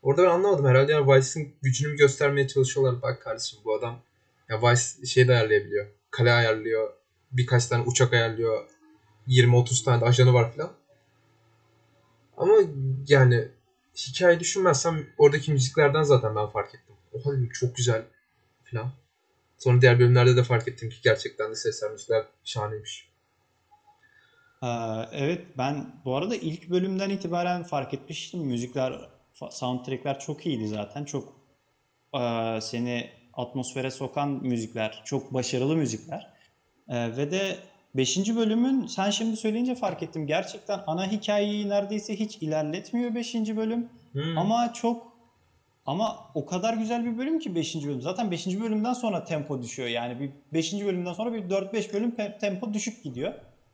[0.01, 3.01] Orada ben anlamadım herhalde yani Vice'ın gücünü göstermeye çalışıyorlar.
[3.01, 3.99] Bak kardeşim bu adam
[4.49, 5.87] ya Vice şey de ayarlayabiliyor.
[6.11, 6.93] Kale ayarlıyor.
[7.31, 8.69] Birkaç tane uçak ayarlıyor.
[9.27, 10.73] 20-30 tane de ajanı var filan.
[12.37, 12.53] Ama
[13.07, 13.47] yani
[13.95, 16.95] hikaye düşünmezsem oradaki müziklerden zaten ben fark ettim.
[17.13, 18.05] Oha dedim çok güzel
[18.63, 18.91] filan.
[19.57, 23.09] Sonra diğer bölümlerde de fark ettim ki gerçekten de sesler müzikler şahaneymiş.
[25.11, 28.39] Evet ben bu arada ilk bölümden itibaren fark etmiştim.
[28.39, 28.93] Müzikler,
[29.49, 31.05] soundtrackler çok iyiydi zaten.
[31.05, 31.33] Çok
[32.13, 32.21] e,
[32.61, 36.27] seni atmosfere sokan müzikler, çok başarılı müzikler.
[36.89, 37.57] Ve de
[37.95, 38.35] 5.
[38.35, 40.27] bölümün sen şimdi söyleyince fark ettim.
[40.27, 43.35] Gerçekten ana hikayeyi neredeyse hiç ilerletmiyor 5.
[43.35, 43.89] bölüm.
[44.11, 44.37] Hmm.
[44.37, 45.17] Ama çok
[45.85, 47.75] ama o kadar güzel bir bölüm ki 5.
[47.75, 48.01] bölüm.
[48.01, 48.47] Zaten 5.
[48.59, 49.89] bölümden sonra tempo düşüyor.
[49.89, 50.73] Yani bir 5.
[50.73, 53.33] bölümden sonra bir 4-5 bölüm tempo düşük gidiyor.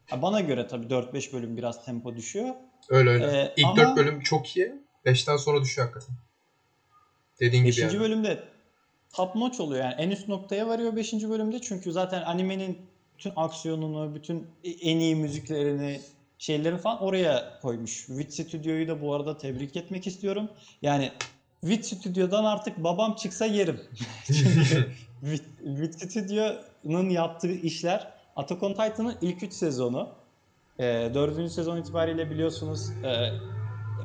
[0.09, 2.55] Ha, bana göre tabii 4-5 bölüm biraz tempo düşüyor.
[2.89, 3.25] öyle öyle.
[3.25, 4.73] Ee, İlk ama- 4 bölüm çok iyi.
[5.05, 6.15] 5'ten sonra düşüyor hakikaten.
[7.39, 7.77] Dediğin gibi 5.
[7.81, 7.99] yani.
[7.99, 8.43] bölümde
[9.13, 11.13] top notch oluyor yani en üst noktaya varıyor 5.
[11.13, 12.77] bölümde çünkü zaten animenin
[13.17, 16.01] bütün aksiyonunu, bütün en iyi müziklerini,
[16.37, 18.05] şeylerini falan oraya koymuş.
[18.05, 20.49] Wit Studio'yu da bu arada tebrik etmek istiyorum.
[20.81, 21.11] Yani
[21.61, 23.81] Wit Studio'dan artık babam çıksa yerim.
[25.21, 30.09] Wit, Wit Studio'nun yaptığı işler Attack on Titan'ın ilk 3 sezonu.
[30.79, 31.51] E, 4.
[31.51, 33.31] sezon itibariyle biliyorsunuz e,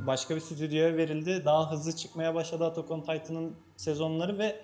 [0.06, 1.42] başka bir stüdyoya verildi.
[1.44, 4.56] Daha hızlı çıkmaya başladı Attack on Titan'ın sezonları ve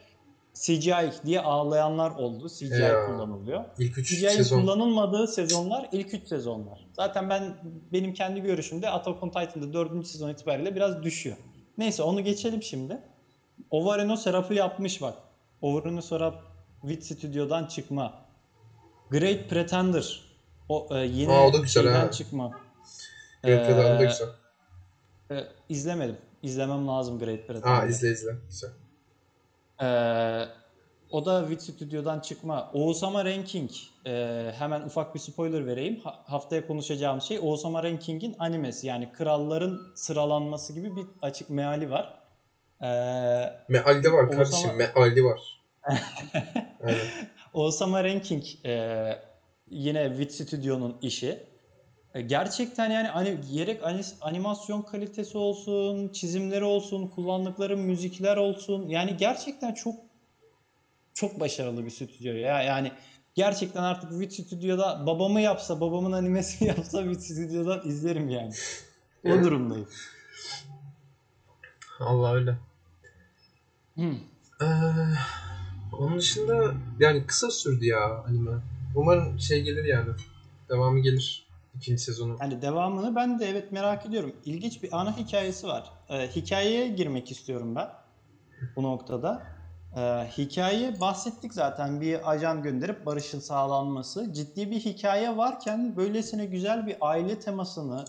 [0.55, 2.49] CGI diye ağlayanlar oldu.
[2.49, 3.07] CGI Ya.
[3.07, 3.65] kullanılıyor.
[3.79, 4.61] İlk 3 CGI'nin sezon.
[4.61, 6.87] kullanılmadığı sezonlar ilk 3 sezonlar.
[6.93, 7.55] Zaten ben
[7.93, 10.07] benim kendi görüşümde Attack on Titan'da 4.
[10.07, 11.37] sezon itibariyle biraz düşüyor.
[11.79, 12.99] Neyse onu geçelim şimdi.
[13.71, 15.15] Ovareno Serap'ı yapmış bak.
[15.63, 16.43] Ovareno Serap
[16.83, 18.24] Wit Studio'dan çıkma.
[19.11, 20.25] Great Pretender.
[20.69, 22.11] O e, yine Aa, o da güzel şeyden ha.
[22.11, 22.51] çıkma.
[23.43, 24.29] Great Pretender da güzel.
[25.31, 26.17] e, izlemedim.
[26.43, 27.69] İzlemem lazım Great Pretender.
[27.83, 28.33] Aa izle izle.
[28.49, 28.71] Güzel.
[29.83, 30.45] Ee,
[31.11, 32.71] o da Wit Studio'dan çıkma.
[32.73, 33.71] Oğuzhama Ranking.
[34.07, 36.01] Ee, hemen ufak bir spoiler vereyim.
[36.05, 38.87] Ha- haftaya konuşacağım şey Oğuzhama Ranking'in animesi.
[38.87, 42.19] Yani kralların sıralanması gibi bir açık meali var.
[42.83, 42.87] Ee,
[43.69, 44.71] Meal'de var Oğuz kardeşim.
[44.77, 45.41] Meal'de var.
[46.85, 47.01] Aynen.
[47.55, 49.19] Oğuzhama Ranking e,
[49.71, 51.39] yine Wit Studio'nun işi.
[52.15, 58.89] E, gerçekten yani hani gerek ani- animasyon kalitesi olsun, çizimleri olsun, kullandıkları müzikler olsun.
[58.89, 59.95] Yani gerçekten çok
[61.15, 62.63] çok başarılı bir stüdyo ya.
[62.63, 62.93] Yani
[63.35, 68.53] gerçekten artık Wit Studio'da babamı yapsa, babamın animesini yapsa Wit Studio'dan izlerim yani.
[69.25, 69.45] O Evet.
[69.45, 69.89] durumdayım.
[72.01, 72.57] Allah öyle.
[73.95, 74.17] Hmm.
[74.63, 74.67] Ee,
[75.99, 78.51] onun dışında yani kısa sürdü ya anime.
[78.95, 80.11] Umarım şey gelir yani.
[80.69, 81.47] Devamı gelir.
[81.77, 82.37] ikinci sezonu.
[82.41, 84.33] Yani devamını ben de evet merak ediyorum.
[84.45, 85.93] İlginç bir ana hikayesi var.
[86.09, 87.89] Ee, hikayeye girmek istiyorum ben
[88.77, 89.43] bu noktada.
[89.97, 90.01] Ee,
[90.39, 94.33] hikaye bahsettik zaten bir ajan gönderip barışın sağlanması.
[94.33, 98.05] Ciddi bir hikaye varken böylesine güzel bir aile temasını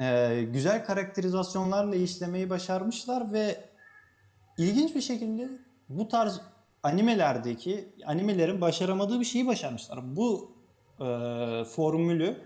[0.00, 3.64] e, güzel karakterizasyonlarla işlemeyi başarmışlar ve
[4.58, 5.48] ilginç bir şekilde
[5.88, 6.40] bu tarz
[6.84, 10.16] animelerdeki animelerin başaramadığı bir şeyi başarmışlar.
[10.16, 10.52] Bu
[11.00, 11.04] e,
[11.64, 12.36] formülü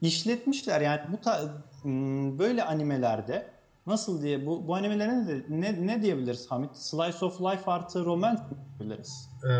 [0.00, 3.50] işletmişler yani bu ta- m, böyle animelerde
[3.86, 6.76] nasıl diye bu bu animelere ne, ne ne diyebiliriz Hamit?
[6.76, 9.30] Slice of life artı romance mi diyebiliriz?
[9.44, 9.52] Ee,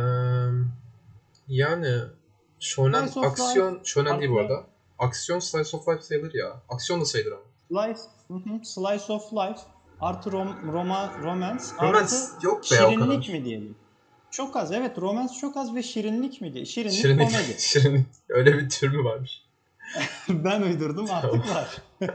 [1.48, 1.94] yani
[2.60, 4.64] shonen Slice aksiyon shonen değil bu arada.
[4.98, 6.62] Aksiyon slice of life sayılır ya.
[6.68, 7.42] Aksiyon da sayılır ama.
[7.68, 9.60] Slice, hı hı, slice of life
[10.00, 13.76] artı rom, roma, romance, Romance artı yok be şirinlik mi diyelim?
[14.30, 16.64] Çok az evet romance çok az ve şirinlik mi diye?
[16.64, 17.56] Şirinlik, Şirinlik, komedi.
[17.58, 18.06] şirinlik.
[18.28, 19.42] Öyle bir tür mü varmış?
[20.28, 21.82] ben uydurdum artık var.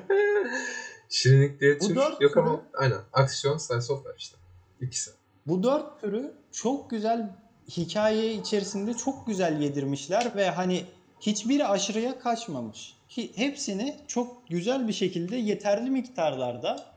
[1.09, 2.99] Şirinlik diye tür yok türü- ama aynen.
[3.13, 4.37] Aksiyon slice of işte.
[4.81, 5.11] İkisi.
[5.47, 7.35] Bu dört türü çok güzel
[7.69, 10.85] hikaye içerisinde çok güzel yedirmişler ve hani
[11.21, 12.97] hiçbiri aşırıya kaçmamış.
[13.35, 16.90] Hepsini çok güzel bir şekilde yeterli miktarlarda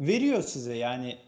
[0.00, 1.18] veriyor size yani.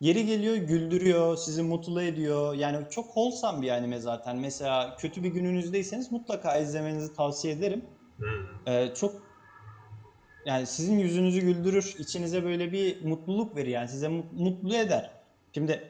[0.00, 2.54] Yeri geliyor güldürüyor, sizi mutlu ediyor.
[2.54, 4.36] Yani çok wholesome bir anime zaten.
[4.36, 7.84] Mesela kötü bir gününüzdeyseniz mutlaka izlemenizi tavsiye ederim.
[8.16, 8.26] Hmm.
[8.74, 9.22] Ee, çok
[10.46, 15.10] yani sizin yüzünüzü güldürür, içinize böyle bir mutluluk verir yani size mu- mutlu eder.
[15.54, 15.88] Şimdi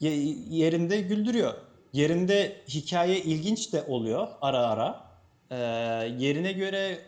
[0.00, 1.54] ye- yerinde güldürüyor.
[1.92, 5.10] Yerinde hikaye ilginç de oluyor ara ara.
[5.50, 5.56] Ee,
[6.18, 6.98] yerine göre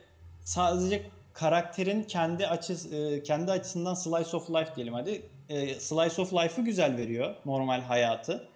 [0.44, 5.22] sadece karakterin kendi açısı e, kendi açısından slice of life diyelim hadi.
[5.48, 8.48] Ee, slice of life'ı güzel veriyor normal hayatı.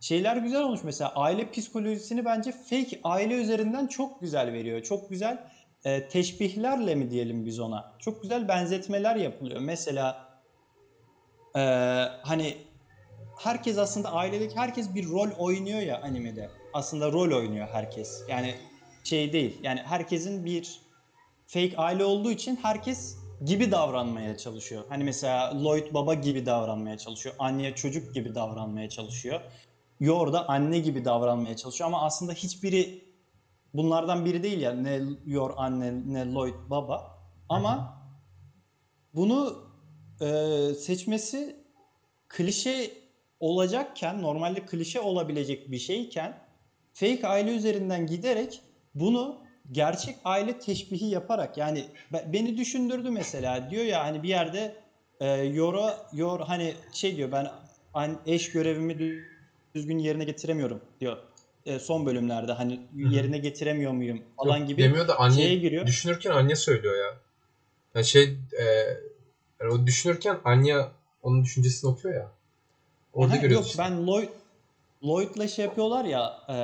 [0.00, 4.82] Şeyler güzel olmuş mesela aile psikolojisini bence fake aile üzerinden çok güzel veriyor.
[4.82, 5.38] Çok güzel
[5.84, 7.92] e, teşbihlerle mi diyelim biz ona?
[7.98, 9.60] Çok güzel benzetmeler yapılıyor.
[9.60, 10.28] Mesela
[11.56, 11.60] e,
[12.22, 12.56] hani
[13.38, 16.50] herkes aslında ailedeki herkes bir rol oynuyor ya animede.
[16.72, 18.22] Aslında rol oynuyor herkes.
[18.28, 18.54] Yani
[19.04, 19.58] şey değil.
[19.62, 20.80] Yani herkesin bir
[21.50, 24.84] fake aile olduğu için herkes gibi davranmaya çalışıyor.
[24.88, 27.34] Hani mesela Lloyd baba gibi davranmaya çalışıyor.
[27.38, 29.40] Anne çocuk gibi davranmaya çalışıyor.
[30.00, 33.04] Yor da anne gibi davranmaya çalışıyor ama aslında hiçbiri
[33.74, 37.18] bunlardan biri değil ya ne Yor anne ne Lloyd baba.
[37.48, 38.02] Ama
[39.14, 39.64] bunu
[40.20, 41.64] e, seçmesi
[42.28, 42.90] klişe
[43.40, 46.38] olacakken normalde klişe olabilecek bir şeyken
[46.92, 48.62] fake aile üzerinden giderek
[48.94, 54.74] bunu gerçek aile teşbihi yaparak yani be- beni düşündürdü mesela diyor ya hani bir yerde
[55.20, 57.48] e, Yor'a Yor hani şey diyor ben
[57.94, 59.24] an, eş görevimi dü-
[59.74, 61.16] düzgün yerine getiremiyorum diyor.
[61.66, 65.86] E, son bölümlerde hani yerine getiremiyor muyum falan Yok, gibi Demiyor da anne şeye giriyor.
[65.86, 67.16] düşünürken anne söylüyor ya.
[67.94, 68.22] Yani şey
[68.60, 68.64] e,
[69.60, 70.74] yani o düşünürken anne
[71.22, 72.30] onun düşüncesini okuyor ya.
[73.12, 73.82] Orada Aha, görüyoruz Yok işte.
[73.82, 74.28] ben Lloyd
[75.04, 76.54] Lloyd'la şey yapıyorlar ya e,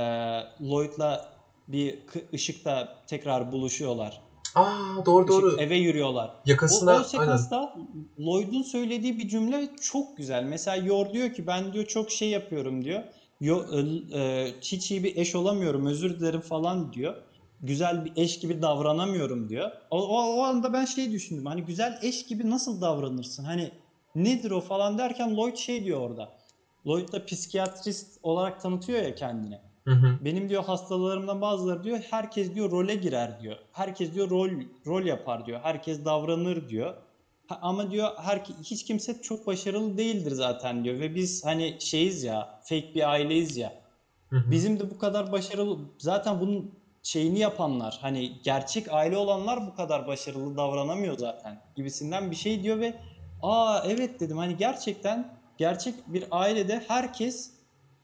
[0.65, 1.36] Lloyd'la
[1.69, 1.99] bir
[2.35, 4.21] ışıkta tekrar buluşuyorlar.
[4.55, 5.57] Aa doğru Işık- doğru.
[5.61, 6.29] eve yürüyorlar.
[6.29, 7.03] O, Yakasına o aynen.
[7.03, 7.73] sekansta
[8.19, 10.43] Lloyd'un söylediği bir cümle çok güzel.
[10.45, 13.03] Mesela Yor diyor ki ben diyor çok şey yapıyorum diyor.
[13.41, 13.79] Yo, e,
[14.21, 17.15] e, hiç iyi bir eş olamıyorum özür dilerim falan diyor.
[17.61, 19.71] Güzel bir eş gibi davranamıyorum diyor.
[19.91, 21.47] O, o, o anda ben şey düşündüm.
[21.47, 23.45] Hani güzel eş gibi nasıl davranırsın?
[23.45, 23.71] Hani
[24.15, 26.29] nedir o falan derken Lloyd şey diyor orada.
[26.87, 29.61] Lloyd da psikiyatrist olarak tanıtıyor ya kendini.
[29.87, 30.19] Hı hı.
[30.21, 33.59] Benim diyor hastalarımdan bazıları diyor herkes diyor role girer diyor.
[33.73, 34.51] Herkes diyor rol
[34.87, 35.61] rol yapar diyor.
[35.61, 36.95] Herkes davranır diyor.
[37.47, 42.23] Ha- ama diyor her hiç kimse çok başarılı değildir zaten diyor ve biz hani şeyiz
[42.23, 43.75] ya fake bir aileyiz ya.
[44.31, 44.51] Hı hı.
[44.51, 50.07] Bizim de bu kadar başarılı zaten bunun şeyini yapanlar hani gerçek aile olanlar bu kadar
[50.07, 52.99] başarılı davranamıyor zaten gibisinden bir şey diyor ve
[53.41, 57.56] aa evet dedim hani gerçekten gerçek bir ailede herkes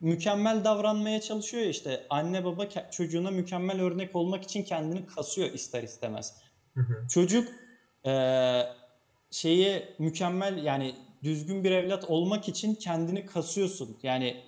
[0.02, 6.34] mükemmel davranmaya çalışıyor işte anne baba çocuğuna mükemmel örnek olmak için kendini kasıyor ister istemez.
[6.74, 7.06] Hı hı.
[7.08, 7.48] Çocuk
[8.06, 8.68] eee
[9.30, 13.98] şeye mükemmel yani düzgün bir evlat olmak için kendini kasıyorsun.
[14.02, 14.44] Yani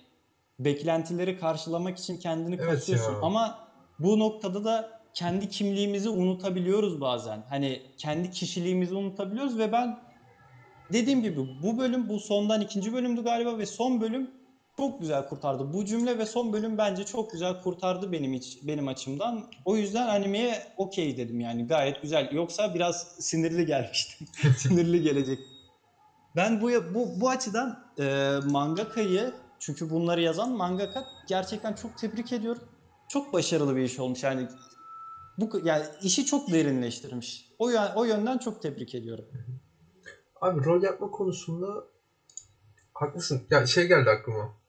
[0.59, 3.13] beklentileri karşılamak için kendini Evet kasıyorsun.
[3.13, 3.19] ya.
[3.21, 3.59] Ama
[3.99, 7.45] bu noktada da kendi kimliğimizi unutabiliyoruz bazen.
[7.49, 9.95] Hani kendi kişiliğimizi unutabiliyoruz ve ben
[10.93, 14.35] dediğim gibi bu bölüm bu sondan ikinci bölümdü galiba ve son bölüm
[14.77, 15.73] çok güzel kurtardı.
[15.73, 19.45] Bu cümle ve son bölüm bence çok güzel kurtardı benim iç, benim açımdan.
[19.65, 22.29] O yüzden animeye okey dedim yani gayet güzel.
[22.31, 24.25] Yoksa biraz sinirli gelmişti.
[24.57, 25.39] sinirli gelecek.
[26.35, 32.63] Ben bu bu bu açıdan e, mangakayı çünkü bunları yazan mangaka gerçekten çok tebrik ediyorum.
[33.07, 34.47] Çok başarılı bir iş olmuş yani.
[35.37, 37.51] Bu yani işi çok derinleştirmiş.
[37.59, 39.25] O o yönden çok tebrik ediyorum.
[40.41, 41.83] Abi rol yapma konusunda
[42.93, 43.47] haklısın.
[43.49, 44.64] Ya şey geldi aklıma.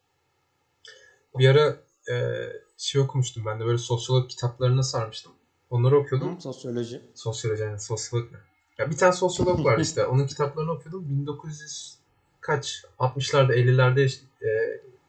[1.38, 1.77] Bir ara
[2.11, 2.46] e,
[2.77, 5.33] şey okumuştum ben de böyle sosyolog kitaplarına sarmıştım.
[5.70, 6.37] Onları okuyordum.
[6.37, 7.03] Hı, sosyoloji.
[7.14, 8.38] Sosyoloji yani sosyolog ne?
[8.79, 10.07] Ya bir tane sosyolog var işte.
[10.07, 11.09] Onun kitaplarını okuyordum.
[11.09, 11.99] 1900
[12.40, 14.49] kaç 60'larda 50'lerde işte, e,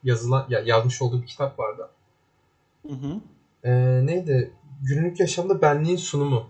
[0.04, 1.90] yazılan ya, yazmış olduğu bir kitap vardı.
[2.88, 3.22] Hı hı.
[3.64, 3.72] E,
[4.06, 4.52] neydi?
[4.82, 6.50] Günlük yaşamda benliğin sunumu.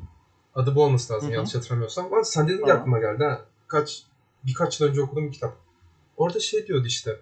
[0.56, 1.36] Adı bu olması lazım Hı hı.
[1.36, 2.12] yanlış hatırlamıyorsam.
[2.12, 2.78] Var sen dedin Tamam.
[2.78, 3.46] aklıma geldi ha.
[3.68, 4.04] Kaç
[4.44, 5.58] birkaç yıl önce okuduğum bir kitap.
[6.18, 7.20] Orada şey diyordu işte.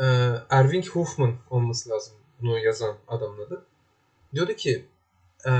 [0.00, 0.04] E,
[0.50, 3.66] Erving Hoffman olması lazım bunu yazan adamın adı.
[4.34, 4.84] Diyordu ki
[5.46, 5.50] e,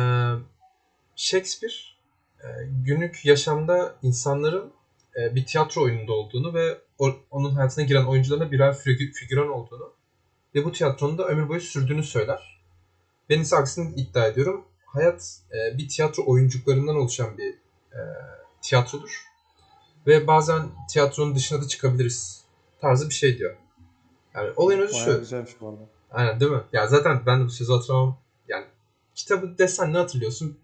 [1.17, 1.75] Shakespeare
[2.43, 2.47] e,
[2.85, 4.73] günlük yaşamda insanların
[5.17, 9.49] e, bir tiyatro oyununda olduğunu ve o- onun hayatına giren oyuncuların da birer figü- figüran
[9.49, 9.93] olduğunu
[10.55, 12.61] ve bu tiyatronun da ömür boyu sürdüğünü söyler.
[13.31, 14.65] Ben ise aksini iddia ediyorum.
[14.87, 17.55] Hayat e, bir tiyatro oyuncuklarından oluşan bir
[17.93, 18.01] e,
[18.63, 19.25] tiyatrodur.
[20.07, 22.45] Ve bazen tiyatronun dışına da çıkabiliriz
[22.81, 23.57] tarzı bir şey diyor.
[24.35, 25.19] Yani olayın özü Bayağı şu.
[25.19, 25.81] güzelmiş bu arada.
[26.11, 26.63] Aynen değil mi?
[26.73, 28.19] Ya zaten ben de bu sözü hatırlamam.
[28.49, 28.67] Yani
[29.15, 30.59] kitabı desen ne hatırlıyorsun?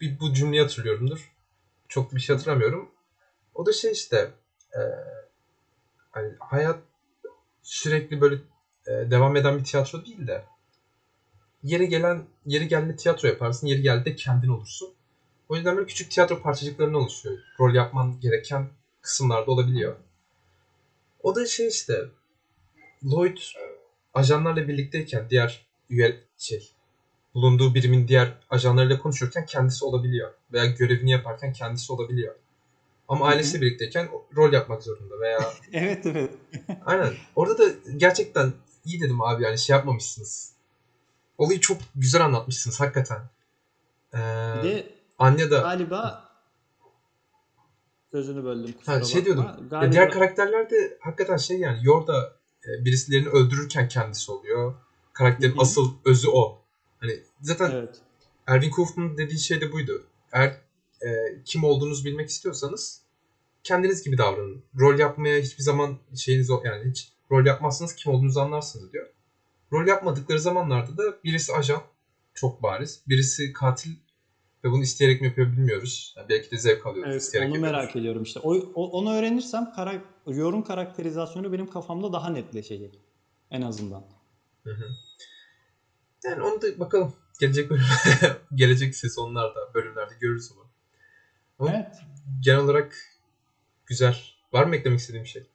[0.00, 1.32] Bir bu cümleyi hatırlıyorumdur.
[1.88, 2.90] Çok bir şey hatırlamıyorum.
[3.54, 4.30] O da şey işte
[4.74, 4.80] e,
[6.10, 6.78] hani hayat
[7.62, 8.34] sürekli böyle
[8.86, 10.44] e, devam eden bir tiyatro değil de
[11.62, 14.94] yeri gelen yeri geldiğinde tiyatro yaparsın, yeri geldiğinde kendin olursun.
[15.48, 17.38] O yüzden böyle küçük tiyatro parçacıklarından oluşuyor.
[17.60, 18.68] Rol yapman gereken
[19.00, 19.96] kısımlarda olabiliyor.
[21.22, 22.04] O da şey işte
[23.10, 23.38] Lloyd
[24.14, 26.72] ajanlarla birlikteyken diğer üye şey
[27.34, 30.32] bulunduğu birimin diğer ajanlarıyla konuşurken kendisi olabiliyor.
[30.52, 32.34] Veya görevini yaparken kendisi olabiliyor.
[33.08, 35.38] Ama ailesiyle birlikteyken rol yapmak zorunda veya
[35.72, 36.30] Evet evet.
[36.86, 37.12] aynen.
[37.36, 38.52] Orada da gerçekten
[38.84, 40.52] iyi dedim abi yani şey yapmamışsınız.
[41.38, 43.18] Olayı çok güzel anlatmışsınız hakikaten.
[44.14, 44.18] Ee,
[44.62, 44.88] Bir de
[45.18, 46.28] Anya da galiba
[48.12, 49.24] sözünü böldüm kusura Ha, şey bakma.
[49.24, 49.44] diyordum.
[49.44, 52.32] Ya Galiba diğer karakterler de hakikaten şey yani Yorda
[52.66, 54.74] e, birisilerini öldürürken kendisi oluyor.
[55.12, 55.60] Karakterin Hı hı.
[55.60, 56.58] asıl özü o.
[57.00, 58.00] Hani zaten evet.
[58.46, 60.06] Erwin Kaufman'ın dediği şey de buydu.
[60.32, 60.48] Eğer
[61.02, 61.08] e,
[61.44, 63.00] kim olduğunuzu bilmek istiyorsanız
[63.64, 64.62] kendiniz gibi davranın.
[64.78, 69.06] Rol yapmaya hiçbir zaman şeyiniz o yani hiç rol yapmazsanız kim olduğunuzu anlarsınız diyor.
[69.72, 71.82] Rol yapmadıkları zamanlarda da birisi ajan
[72.34, 73.00] çok bariz.
[73.08, 73.92] Birisi katil
[74.64, 76.14] ve bunu isteyerek mi yapıyor bilmiyoruz.
[76.16, 77.12] Yani belki de zevk alıyoruz.
[77.12, 77.78] Evet, isteyerek onu yapıyoruz.
[77.80, 78.40] merak ediyorum işte.
[78.40, 83.00] O, o- onu öğrenirsem kara, yorum karakterizasyonu benim kafamda daha netleşecek.
[83.50, 84.04] En azından.
[84.64, 84.84] Hı hı.
[86.24, 87.12] Yani onu da bakalım.
[87.40, 87.82] Gelecek bölüm,
[88.54, 90.66] gelecek sezonlarda, bölümlerde görürüz onu.
[91.58, 91.96] Ama Evet.
[92.40, 92.96] genel olarak
[93.86, 94.16] güzel.
[94.52, 95.46] Var mı eklemek istediğim bir şey?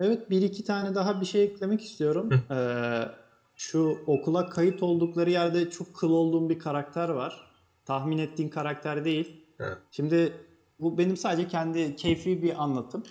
[0.00, 2.30] Evet bir iki tane daha bir şey eklemek istiyorum.
[2.50, 3.02] Ee,
[3.56, 7.51] şu okula kayıt oldukları yerde çok kıl olduğum bir karakter var.
[7.84, 9.44] Tahmin ettiğin karakter değil.
[9.60, 9.78] Evet.
[9.90, 10.46] Şimdi
[10.80, 13.02] bu benim sadece kendi keyfi bir anlatım.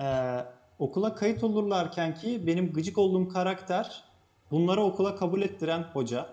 [0.00, 0.44] Ee,
[0.78, 4.04] okula kayıt olurlarken ki benim gıcık olduğum karakter
[4.50, 6.28] bunları okula kabul ettiren hoca.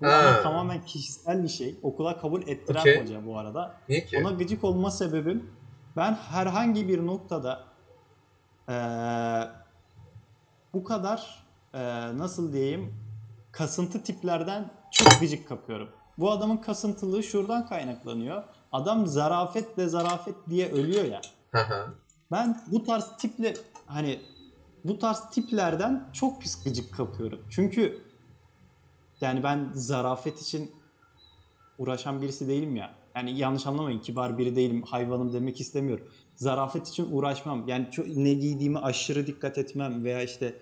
[0.00, 0.40] Bu Ha.
[0.42, 1.78] tamamen kişisel bir şey.
[1.82, 2.96] Okula kabul ettiren Okey.
[2.98, 3.74] hoca bu arada.
[3.88, 4.18] Niye ki?
[4.18, 5.50] Ona gıcık olma sebebim
[5.96, 7.64] ben herhangi bir noktada
[8.68, 9.48] eee,
[10.74, 12.94] bu kadar eee, nasıl diyeyim
[13.52, 15.88] kasıntı tiplerden çok gıcık kapıyorum.
[16.18, 18.42] Bu adamın kasıntılığı şuradan kaynaklanıyor.
[18.72, 21.20] Adam zarafetle zarafet diye ölüyor ya.
[22.32, 23.54] Ben bu tarz tiple
[23.86, 24.20] hani
[24.84, 27.40] bu tarz tiplerden çok pis gıcık kapıyorum.
[27.50, 28.02] Çünkü
[29.20, 30.70] yani ben zarafet için
[31.78, 32.94] uğraşan birisi değilim ya.
[33.16, 36.06] Yani yanlış anlamayın kibar biri değilim, hayvanım demek istemiyorum.
[36.36, 37.68] Zarafet için uğraşmam.
[37.68, 40.60] Yani çok, ne giydiğime aşırı dikkat etmem veya işte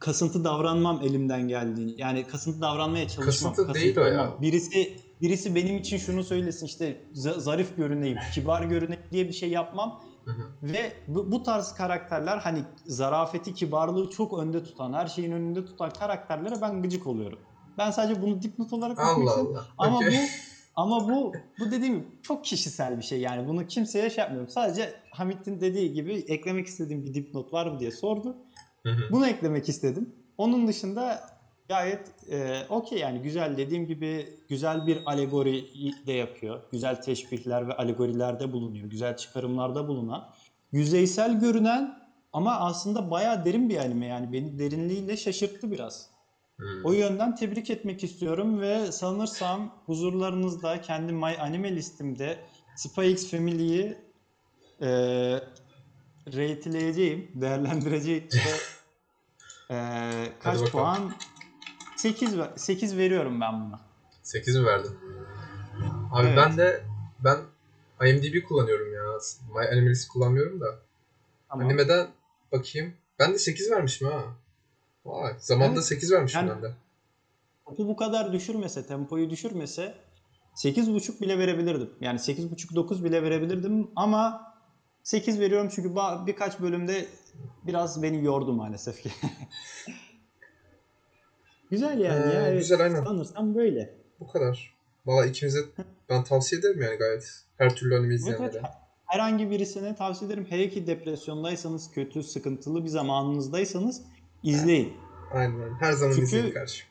[0.00, 2.00] kasıntı davranmam elimden geldiğini.
[2.00, 3.54] Yani kasıntı davranmaya çalışmam.
[3.54, 4.34] Kasıntı değil o ya.
[4.40, 9.50] Birisi birisi benim için şunu söylesin işte za- zarif görüneyim, kibar görüneyim diye bir şey
[9.50, 10.00] yapmam.
[10.24, 10.72] Hı hı.
[10.72, 15.90] Ve bu, bu tarz karakterler hani zarafeti, kibarlığı çok önde tutan, her şeyin önünde tutan
[15.90, 17.38] karakterlere ben gıcık oluyorum.
[17.78, 19.56] Ben sadece bunu dipnot olarak koymuşum.
[19.78, 20.08] Ama Okey.
[20.10, 20.14] bu
[20.76, 24.50] ama bu bu dediğim gibi çok kişisel bir şey yani bunu kimseye şey yapmıyorum.
[24.50, 28.36] Sadece Hamit'in dediği gibi eklemek istediğim bir dipnot var mı diye sordu.
[28.82, 29.12] Hı hı.
[29.12, 30.14] Bunu eklemek istedim.
[30.38, 31.20] Onun dışında
[31.68, 35.64] gayet e, okey yani güzel dediğim gibi güzel bir alegori
[36.06, 36.62] de yapıyor.
[36.72, 38.86] Güzel teşbihler ve alegorilerde bulunuyor.
[38.86, 40.30] Güzel çıkarımlarda bulunan.
[40.72, 42.00] Yüzeysel görünen
[42.32, 46.10] ama aslında bayağı derin bir anime yani beni derinliğiyle şaşırttı biraz.
[46.56, 46.66] Hı.
[46.84, 52.38] O yönden tebrik etmek istiyorum ve sanırsam huzurlarınızda kendi My Anime listimde
[52.76, 53.98] Spy X Family'yi
[54.82, 54.88] e,
[56.26, 58.28] rate'leyeceğim, değerlendireceğim.
[59.70, 61.12] Eee, kaç puan?
[61.96, 63.80] 8 ver- 8 veriyorum ben buna.
[64.22, 64.98] 8 mi verdin?
[66.12, 66.36] Abi Evet.
[66.36, 66.84] ben de
[67.24, 67.38] ben
[68.06, 69.00] IMDb kullanıyorum ya.
[69.54, 70.66] My Animalist kullanmıyorum da.
[71.48, 71.66] Tamam.
[71.66, 72.08] Animeden
[72.52, 72.94] bakayım.
[73.18, 74.22] Ben de 8 vermişim ha.
[75.04, 75.34] Vay.
[75.38, 75.84] Zamanında Evet.
[75.86, 76.74] 8 vermişim Yani- ben de.
[77.66, 79.94] Topu bu kadar düşürmese, tempoyu düşürmese
[80.54, 81.90] 8.5 bile verebilirdim.
[82.00, 84.49] Yani 8.5-9 bile verebilirdim ama
[85.02, 85.94] 8 veriyorum çünkü
[86.26, 87.06] birkaç bölümde
[87.66, 89.10] biraz beni yordu maalesef ki.
[91.70, 92.46] Güzel yani Ee, ya.
[92.46, 92.58] Evet.
[92.58, 93.04] güzel, aynen.
[93.04, 93.94] Sanırsam böyle.
[94.20, 94.74] Bu kadar.
[95.06, 95.58] Valla ikimize
[96.08, 97.42] ben tavsiye ederim yani gayet.
[97.58, 98.50] Her türlü anime Evet, izleyenlere.
[98.54, 98.64] evet.
[99.06, 100.46] Herhangi birisine tavsiye ederim.
[100.50, 104.02] Hele ki depresyondaysanız, kötü, sıkıntılı bir zamanınızdaysanız
[104.42, 104.92] izleyin.
[105.32, 105.74] Aynen aynen.
[105.80, 106.86] Her zaman Çünkü- izleyin kardeşim.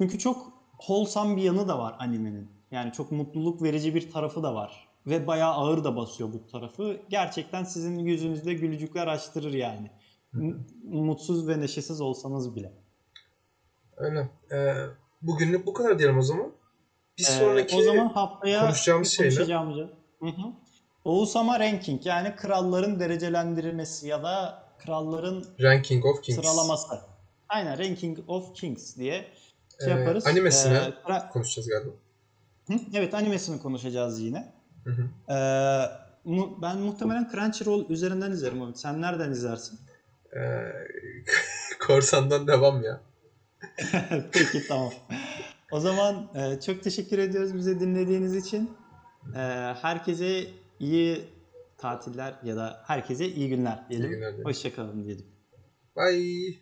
[0.00, 2.48] Çünkü çok wholesome bir yanı da var animenin.
[2.70, 4.85] Yani çok mutluluk verici bir tarafı da var.
[5.06, 6.96] Ve bayağı ağır da basıyor bu tarafı.
[7.08, 9.90] Gerçekten sizin yüzünüzde gülücükler açtırır yani.
[10.84, 12.72] Mutsuz ve neşesiz olsanız bile.
[13.96, 14.28] Öyle.
[14.52, 14.74] Ee,
[15.22, 16.52] bugünlük bu kadar diyelim o zaman.
[17.18, 19.30] Bir Ee, sonraki o zaman haftaya konuşacağımız şey ne?
[19.30, 19.76] konuşacağımız
[20.20, 20.52] Hı hı.
[21.04, 26.38] Oğuzama ranking yani kralların derecelendirilmesi ya da kralların Ranking of Kings.
[26.40, 27.00] sıralaması.
[27.48, 29.26] Aynen Ranking of Kings diye
[29.84, 30.26] şey Ee, yaparız.
[30.26, 30.74] animesine
[31.08, 31.90] Ee, konuşacağız galiba.
[32.66, 34.55] Hı, Evet animesini konuşacağız yine.
[34.86, 35.32] Hı hı.
[35.32, 35.90] Ee,
[36.24, 38.62] mu- ben muhtemelen Crunchyroll üzerinden izlerim.
[38.62, 38.76] abi.
[38.76, 39.78] Sen nereden izlersin?
[40.36, 40.72] Ee,
[41.86, 43.00] Korsan'dan devam ya.
[44.32, 44.92] Peki tamam.
[45.70, 48.70] O zaman e, çok teşekkür ediyoruz bize dinlediğiniz için.
[49.34, 49.38] Ee,
[49.82, 50.46] herkese
[50.80, 51.24] iyi
[51.78, 54.06] tatiller ya da herkese iyi günler diyelim.
[54.10, 54.44] İyi günler diyelim.
[54.44, 55.26] Hoşçakalın diyelim.
[55.96, 56.54] Bye.